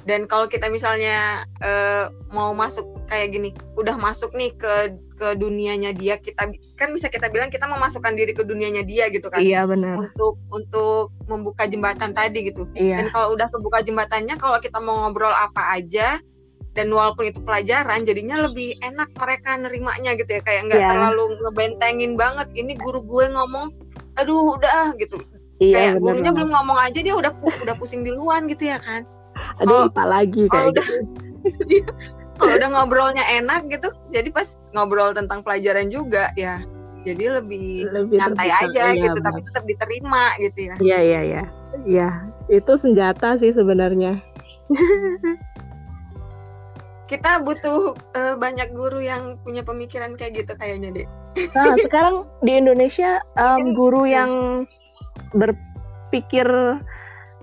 Dan 0.07 0.23
kalau 0.23 0.47
kita 0.47 0.71
misalnya 0.71 1.43
uh, 1.59 2.07
mau 2.31 2.55
masuk 2.55 2.87
kayak 3.11 3.35
gini 3.35 3.49
udah 3.75 3.99
masuk 3.99 4.31
nih 4.37 4.55
ke 4.55 4.95
ke 5.17 5.35
dunianya 5.35 5.91
dia 5.91 6.15
kita 6.15 6.47
kan 6.79 6.89
bisa 6.93 7.11
kita 7.11 7.27
bilang 7.27 7.51
kita 7.51 7.67
memasukkan 7.67 8.15
diri 8.15 8.31
ke 8.31 8.45
dunianya 8.45 8.87
dia 8.87 9.11
gitu 9.11 9.27
kan. 9.27 9.43
Iya 9.43 9.67
benar. 9.67 10.07
Untuk 10.07 10.39
untuk 10.47 11.11
membuka 11.27 11.67
jembatan 11.67 12.15
tadi 12.15 12.53
gitu. 12.53 12.69
Iya. 12.71 13.03
dan 13.03 13.05
kalau 13.11 13.35
udah 13.35 13.51
kebuka 13.51 13.83
jembatannya 13.83 14.35
kalau 14.39 14.55
kita 14.63 14.79
mau 14.79 15.03
ngobrol 15.03 15.33
apa 15.33 15.75
aja 15.75 16.23
dan 16.77 16.93
walaupun 16.93 17.33
itu 17.33 17.41
pelajaran 17.41 18.05
jadinya 18.05 18.45
lebih 18.45 18.77
enak 18.85 19.09
mereka 19.17 19.57
nerimanya 19.57 20.13
gitu 20.13 20.37
ya. 20.37 20.41
Kayak 20.45 20.61
nggak 20.69 20.81
yeah. 20.85 20.91
terlalu 20.93 21.23
ngebentengin 21.41 22.13
banget 22.13 22.47
ini 22.53 22.77
guru 22.77 23.01
gue 23.01 23.25
ngomong 23.33 23.73
aduh 24.21 24.55
udah 24.61 24.93
gitu. 25.01 25.17
Iya, 25.57 25.97
kayak 25.97 26.05
gurunya 26.05 26.29
belum 26.29 26.53
ngomong 26.53 26.77
aja 26.77 26.99
dia 27.01 27.17
udah 27.17 27.33
udah 27.65 27.75
pusing 27.81 28.05
duluan 28.05 28.45
gitu 28.45 28.69
ya 28.69 28.77
kan. 28.77 29.01
Aduh 29.65 29.73
oh, 29.73 29.83
apa 29.89 30.03
lagi 30.05 30.45
kayak 30.53 30.77
udah, 30.77 30.85
gitu. 31.65 31.91
kalau 32.37 32.53
udah 32.53 32.69
ngobrolnya 32.69 33.25
enak 33.41 33.65
gitu 33.73 33.89
jadi 34.13 34.29
pas 34.29 34.61
ngobrol 34.77 35.09
tentang 35.17 35.41
pelajaran 35.41 35.89
juga 35.89 36.29
ya 36.37 36.61
jadi 37.01 37.41
lebih, 37.41 37.89
lebih 37.89 38.21
nyantai 38.21 38.53
aja 38.53 38.93
iya, 38.93 39.09
gitu 39.09 39.17
tapi 39.25 39.39
tetap 39.41 39.63
diterima 39.65 40.23
gitu 40.37 40.59
ya. 40.69 40.75
Iya 40.77 40.99
iya 41.01 41.21
iya. 41.25 41.43
Iya 41.85 42.09
itu 42.47 42.73
senjata 42.79 43.35
sih 43.39 43.51
sebenarnya 43.51 44.23
kita 47.07 47.39
butuh 47.39 47.95
uh, 48.13 48.35
banyak 48.35 48.75
guru 48.75 48.99
yang 48.99 49.39
punya 49.41 49.63
pemikiran 49.63 50.19
kayak 50.19 50.43
gitu 50.43 50.53
kayaknya 50.59 50.91
deh. 50.91 51.07
Nah, 51.55 51.73
sekarang 51.87 52.27
di 52.43 52.59
Indonesia 52.59 53.23
um, 53.39 53.71
guru 53.71 54.03
yang 54.03 54.31
berpikir 55.31 56.45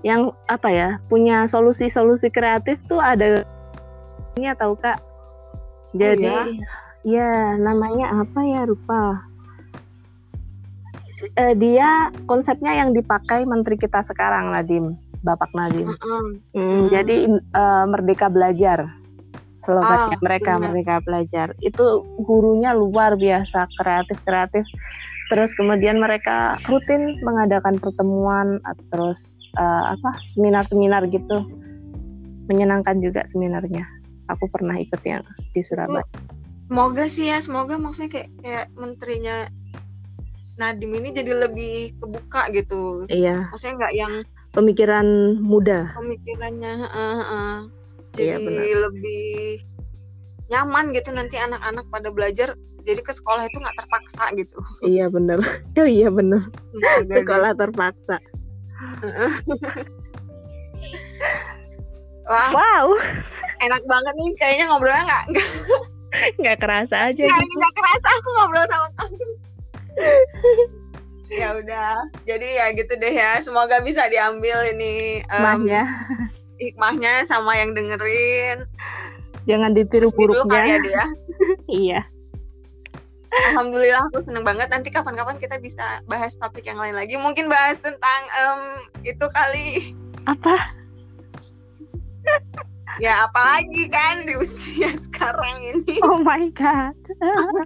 yang 0.05 0.29
apa 0.45 0.69
ya 0.69 0.89
punya 1.09 1.49
solusi-solusi 1.49 2.29
kreatif 2.29 2.77
tuh 2.85 3.01
ada 3.01 3.41
ini 4.37 4.53
tahu 4.53 4.77
kak. 4.77 5.01
Jadi 5.97 6.29
oh, 6.29 6.45
ya? 6.45 6.69
ya 7.01 7.31
namanya 7.57 8.21
apa 8.21 8.39
ya 8.45 8.61
lupa. 8.69 9.25
Uh, 11.41 11.57
dia 11.57 12.13
konsepnya 12.29 12.85
yang 12.85 12.93
dipakai 12.93 13.49
menteri 13.49 13.81
kita 13.81 14.05
sekarang 14.05 14.53
Nadim, 14.53 14.93
Bapak 15.25 15.49
Nadim. 15.57 15.89
-uh. 15.89 16.37
Hmm, 16.53 16.85
Jadi 16.93 17.25
uh, 17.57 17.89
merdeka 17.89 18.29
belajar 18.29 18.85
slogannya 19.65 20.17
oh, 20.17 20.23
mereka 20.23 20.51
bener. 20.55 20.69
mereka 20.71 20.93
belajar. 21.03 21.47
Itu 21.59 22.05
gurunya 22.21 22.71
luar 22.71 23.17
biasa 23.17 23.67
kreatif 23.81 24.17
kreatif. 24.23 24.65
Terus 25.33 25.49
kemudian 25.57 25.97
mereka 25.97 26.61
rutin 26.69 27.17
mengadakan 27.25 27.81
pertemuan 27.81 28.61
terus 28.93 29.17
uh, 29.57 29.97
apa 29.97 30.21
seminar-seminar 30.37 31.09
gitu. 31.09 31.43
Menyenangkan 32.45 33.01
juga 33.01 33.25
seminarnya. 33.33 33.83
Aku 34.29 34.45
pernah 34.53 34.77
ikut 34.77 35.01
yang 35.01 35.25
di 35.53 35.61
Surabaya. 35.65 36.05
Semoga 36.65 37.05
sih 37.05 37.29
ya 37.29 37.41
semoga 37.41 37.77
maksudnya 37.77 38.09
kayak 38.09 38.29
kayak 38.41 38.65
menterinya 38.73 39.49
Nadim 40.55 40.95
ini 40.95 41.11
jadi 41.11 41.35
lebih 41.35 41.99
kebuka 41.99 42.47
gitu. 42.55 43.03
Iya. 43.11 43.51
Maksudnya 43.51 43.75
nggak 43.75 43.93
yang 43.97 44.13
pemikiran 44.55 45.07
muda. 45.43 45.91
Pemikirannya 45.91 46.73
uh, 46.87 47.21
uh, 47.27 47.57
jadi 48.15 48.39
iya, 48.39 48.77
lebih 48.87 49.61
nyaman 50.47 50.93
gitu 50.93 51.09
nanti 51.11 51.35
anak-anak 51.35 51.85
pada 51.89 52.09
belajar 52.13 52.55
jadi 52.85 53.01
ke 53.01 53.13
sekolah 53.17 53.49
itu 53.49 53.57
nggak 53.57 53.77
terpaksa 53.81 54.23
gitu. 54.37 54.59
Iya 54.85 55.09
bener 55.09 55.41
oh 55.81 55.89
iya 55.89 56.09
bener 56.13 56.45
nah, 56.77 57.01
sekolah 57.09 57.51
deh. 57.53 57.59
terpaksa. 57.65 58.17
Wah, 62.25 62.49
wow. 62.53 62.87
Enak 63.61 63.83
banget 63.85 64.13
nih 64.17 64.33
kayaknya 64.41 64.65
ngobrolnya 64.69 65.05
nggak 65.05 65.25
nggak 66.41 66.57
kerasa 66.61 67.11
aja 67.11 67.21
nggak 67.21 67.41
gitu. 67.43 67.55
nggak 67.57 67.73
kerasa 67.75 68.07
aku 68.07 68.29
ngobrol 68.37 68.65
sama 68.69 68.87
kamu. 68.97 69.25
Ya 71.25 71.47
udah 71.57 72.05
jadi 72.29 72.47
ya 72.61 72.65
gitu 72.77 72.93
deh 73.01 73.13
ya 73.13 73.41
semoga 73.41 73.81
bisa 73.81 74.05
diambil 74.09 74.61
ini 74.73 75.25
um, 75.33 75.65
hikmahnya 76.59 77.27
sama 77.27 77.55
yang 77.57 77.75
dengerin. 77.75 78.65
Jangan 79.45 79.77
ditiru 79.77 80.09
buruknya. 80.13 80.61
ya 80.65 80.77
dia. 80.81 81.05
iya. 81.85 82.01
Alhamdulillah 83.51 84.07
aku 84.09 84.23
seneng 84.23 84.47
banget. 84.47 84.71
Nanti 84.71 84.89
kapan-kapan 84.89 85.37
kita 85.37 85.59
bisa 85.59 85.99
bahas 86.07 86.39
topik 86.39 86.65
yang 86.65 86.79
lain 86.79 86.95
lagi. 86.95 87.19
Mungkin 87.19 87.51
bahas 87.51 87.83
tentang 87.83 88.21
um, 88.41 88.61
itu 89.03 89.25
kali. 89.31 89.93
Apa? 90.25 90.55
Ya 93.03 93.27
apalagi 93.27 93.91
kan 93.91 94.23
di 94.23 94.39
usia 94.39 94.87
sekarang 94.95 95.59
ini? 95.59 95.99
Oh 95.99 96.15
my 96.23 96.47
god. 96.55 96.95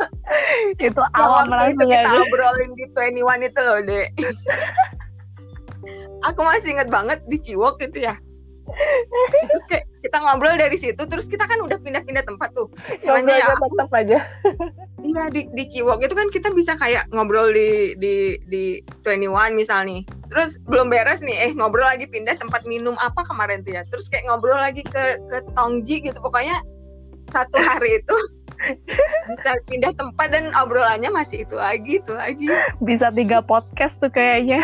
Itu 0.82 1.02
awam 1.14 1.54
langsung 1.54 1.86
kita 1.86 2.02
ya, 2.02 2.18
obrolin 2.18 2.74
di 2.74 2.86
21 2.98 3.46
itu 3.46 3.62
loh 3.62 3.80
dek? 3.86 4.10
Aku 6.34 6.42
masih 6.42 6.74
inget 6.74 6.90
banget 6.90 7.22
di 7.30 7.38
Ciwok 7.38 7.78
gitu 7.78 8.10
ya. 8.10 8.18
itu 8.18 8.29
kayak 9.70 9.86
kita 10.00 10.18
ngobrol 10.24 10.56
dari 10.56 10.78
situ 10.80 11.02
terus 11.06 11.28
kita 11.28 11.44
kan 11.46 11.60
udah 11.60 11.78
pindah-pindah 11.82 12.24
tempat 12.24 12.50
tuh. 12.56 12.72
Ngobrol 13.04 13.36
ya 13.36 13.56
tetap 13.56 13.92
aja. 13.94 14.20
Iya 15.00 15.24
di 15.32 15.42
di 15.56 15.64
Ciwok 15.68 16.04
itu 16.04 16.16
kan 16.16 16.28
kita 16.32 16.50
bisa 16.56 16.76
kayak 16.80 17.08
ngobrol 17.12 17.52
di 17.52 17.96
di 18.00 18.40
di 18.48 18.64
21 19.04 19.56
misal 19.56 19.88
nih. 19.88 20.04
Terus 20.30 20.60
belum 20.70 20.92
beres 20.92 21.24
nih 21.24 21.50
eh 21.50 21.52
ngobrol 21.56 21.88
lagi 21.88 22.08
pindah 22.08 22.40
tempat 22.40 22.64
minum 22.66 22.96
apa 23.00 23.24
kemarin 23.28 23.64
tuh 23.64 23.80
ya. 23.80 23.84
Terus 23.92 24.08
kayak 24.08 24.28
ngobrol 24.28 24.60
lagi 24.60 24.84
ke 24.84 25.20
ke 25.30 25.38
Tongji 25.56 26.04
gitu. 26.04 26.20
Pokoknya 26.20 26.60
satu 27.30 27.62
hari 27.62 28.02
itu 28.02 28.16
bisa 29.32 29.52
pindah 29.72 29.96
tempat 29.96 30.36
dan 30.36 30.52
obrolannya 30.56 31.12
masih 31.12 31.48
itu 31.48 31.56
lagi 31.56 32.04
itu 32.04 32.14
lagi. 32.16 32.48
Bisa 32.84 33.12
tiga 33.12 33.44
podcast 33.44 33.96
tuh 34.04 34.12
kayaknya 34.12 34.60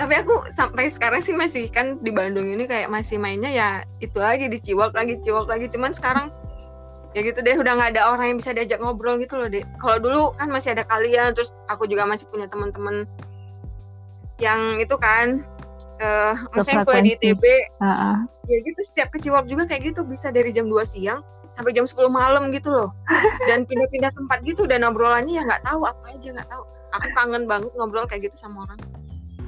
tapi 0.00 0.16
aku 0.16 0.48
sampai 0.56 0.88
sekarang 0.88 1.20
sih 1.20 1.36
masih 1.36 1.68
kan 1.68 2.00
di 2.00 2.08
Bandung 2.08 2.48
ini 2.48 2.64
kayak 2.64 2.88
masih 2.88 3.20
mainnya 3.20 3.52
ya 3.52 3.68
itu 4.00 4.16
lagi 4.16 4.48
di 4.48 4.56
Ciwok 4.56 4.96
lagi 4.96 5.20
Ciwok 5.20 5.44
lagi. 5.44 5.68
Cuman 5.68 5.92
sekarang 5.92 6.32
ya 7.12 7.20
gitu 7.20 7.44
deh 7.44 7.52
udah 7.52 7.76
nggak 7.76 8.00
ada 8.00 8.08
orang 8.08 8.32
yang 8.32 8.38
bisa 8.40 8.56
diajak 8.56 8.80
ngobrol 8.80 9.20
gitu 9.20 9.36
loh 9.36 9.50
deh 9.50 9.66
kalau 9.82 9.98
dulu 9.98 10.22
kan 10.38 10.46
masih 10.46 10.72
ada 10.78 10.86
kalian 10.86 11.34
terus 11.34 11.50
aku 11.66 11.84
juga 11.90 12.06
masih 12.06 12.22
punya 12.30 12.46
teman-teman 12.46 13.02
yang 14.38 14.78
itu 14.78 14.94
kan 14.94 15.42
uh, 15.98 16.38
maksudnya 16.54 16.86
kuliah 16.86 17.02
di 17.02 17.12
ITB 17.18 17.42
uh-uh. 17.82 18.22
ya 18.46 18.56
gitu 18.62 18.80
setiap 18.94 19.10
ke 19.10 19.18
Ciwok 19.20 19.50
juga 19.50 19.66
kayak 19.66 19.90
gitu 19.90 20.06
bisa 20.06 20.30
dari 20.30 20.54
jam 20.54 20.70
2 20.70 20.86
siang 20.86 21.20
sampai 21.58 21.74
jam 21.74 21.84
10 21.84 21.98
malam 22.08 22.54
gitu 22.54 22.72
loh. 22.72 22.94
Dan 23.50 23.68
pindah-pindah 23.68 24.14
tempat 24.16 24.38
gitu 24.48 24.64
dan 24.64 24.80
obrolannya 24.86 25.34
ya 25.34 25.42
nggak 25.44 25.66
tahu 25.66 25.84
apa 25.84 26.14
aja 26.14 26.30
nggak 26.30 26.48
tahu. 26.48 26.62
Aku 26.96 27.06
kangen 27.12 27.44
banget 27.44 27.68
ngobrol 27.76 28.06
kayak 28.08 28.30
gitu 28.30 28.38
sama 28.38 28.64
orang 28.64 28.80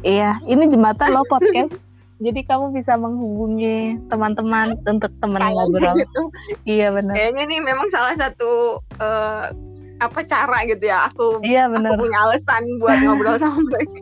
Iya, 0.02 0.42
ini 0.50 0.66
jembatan 0.66 1.14
loh 1.14 1.26
podcast. 1.32 1.78
Jadi 2.22 2.46
kamu 2.46 2.70
bisa 2.70 2.94
menghubungi 2.94 3.98
teman-teman 4.06 4.78
untuk 4.86 5.10
teman 5.18 5.42
ngobrol. 5.42 5.98
Gitu. 5.98 6.22
Iya 6.70 6.94
benar. 6.94 7.18
Kayaknya 7.18 7.42
ini 7.50 7.56
memang 7.58 7.90
salah 7.90 8.14
satu 8.14 8.78
uh, 9.02 9.50
apa 9.98 10.20
cara 10.22 10.62
gitu 10.70 10.86
ya. 10.86 11.10
Aku 11.10 11.42
iya, 11.42 11.66
bener. 11.66 11.98
aku 11.98 12.06
punya 12.06 12.18
alasan 12.22 12.62
buat 12.78 12.98
ngobrol 13.02 13.34
sama 13.42 13.58
mereka. 13.66 14.00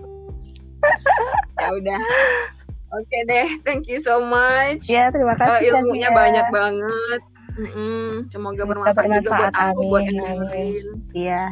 ya 1.60 1.68
udah. 1.72 2.00
Oke 2.90 3.06
okay 3.06 3.22
deh, 3.30 3.48
thank 3.62 3.86
you 3.86 4.02
so 4.02 4.18
much. 4.20 4.90
Ya, 4.90 5.08
terima 5.14 5.38
kasih. 5.38 5.70
Uh, 5.72 5.78
ilmunya 5.80 6.10
ya. 6.10 6.16
banyak 6.16 6.46
banget. 6.50 7.20
Mm 7.56 7.68
-hmm. 7.70 8.08
Semoga 8.28 8.62
bermanfaat 8.66 9.08
juga 9.20 9.30
buat 9.30 9.54
aku, 9.54 9.80
buat 9.88 10.04
yang 10.10 10.44
Iya. 11.14 11.44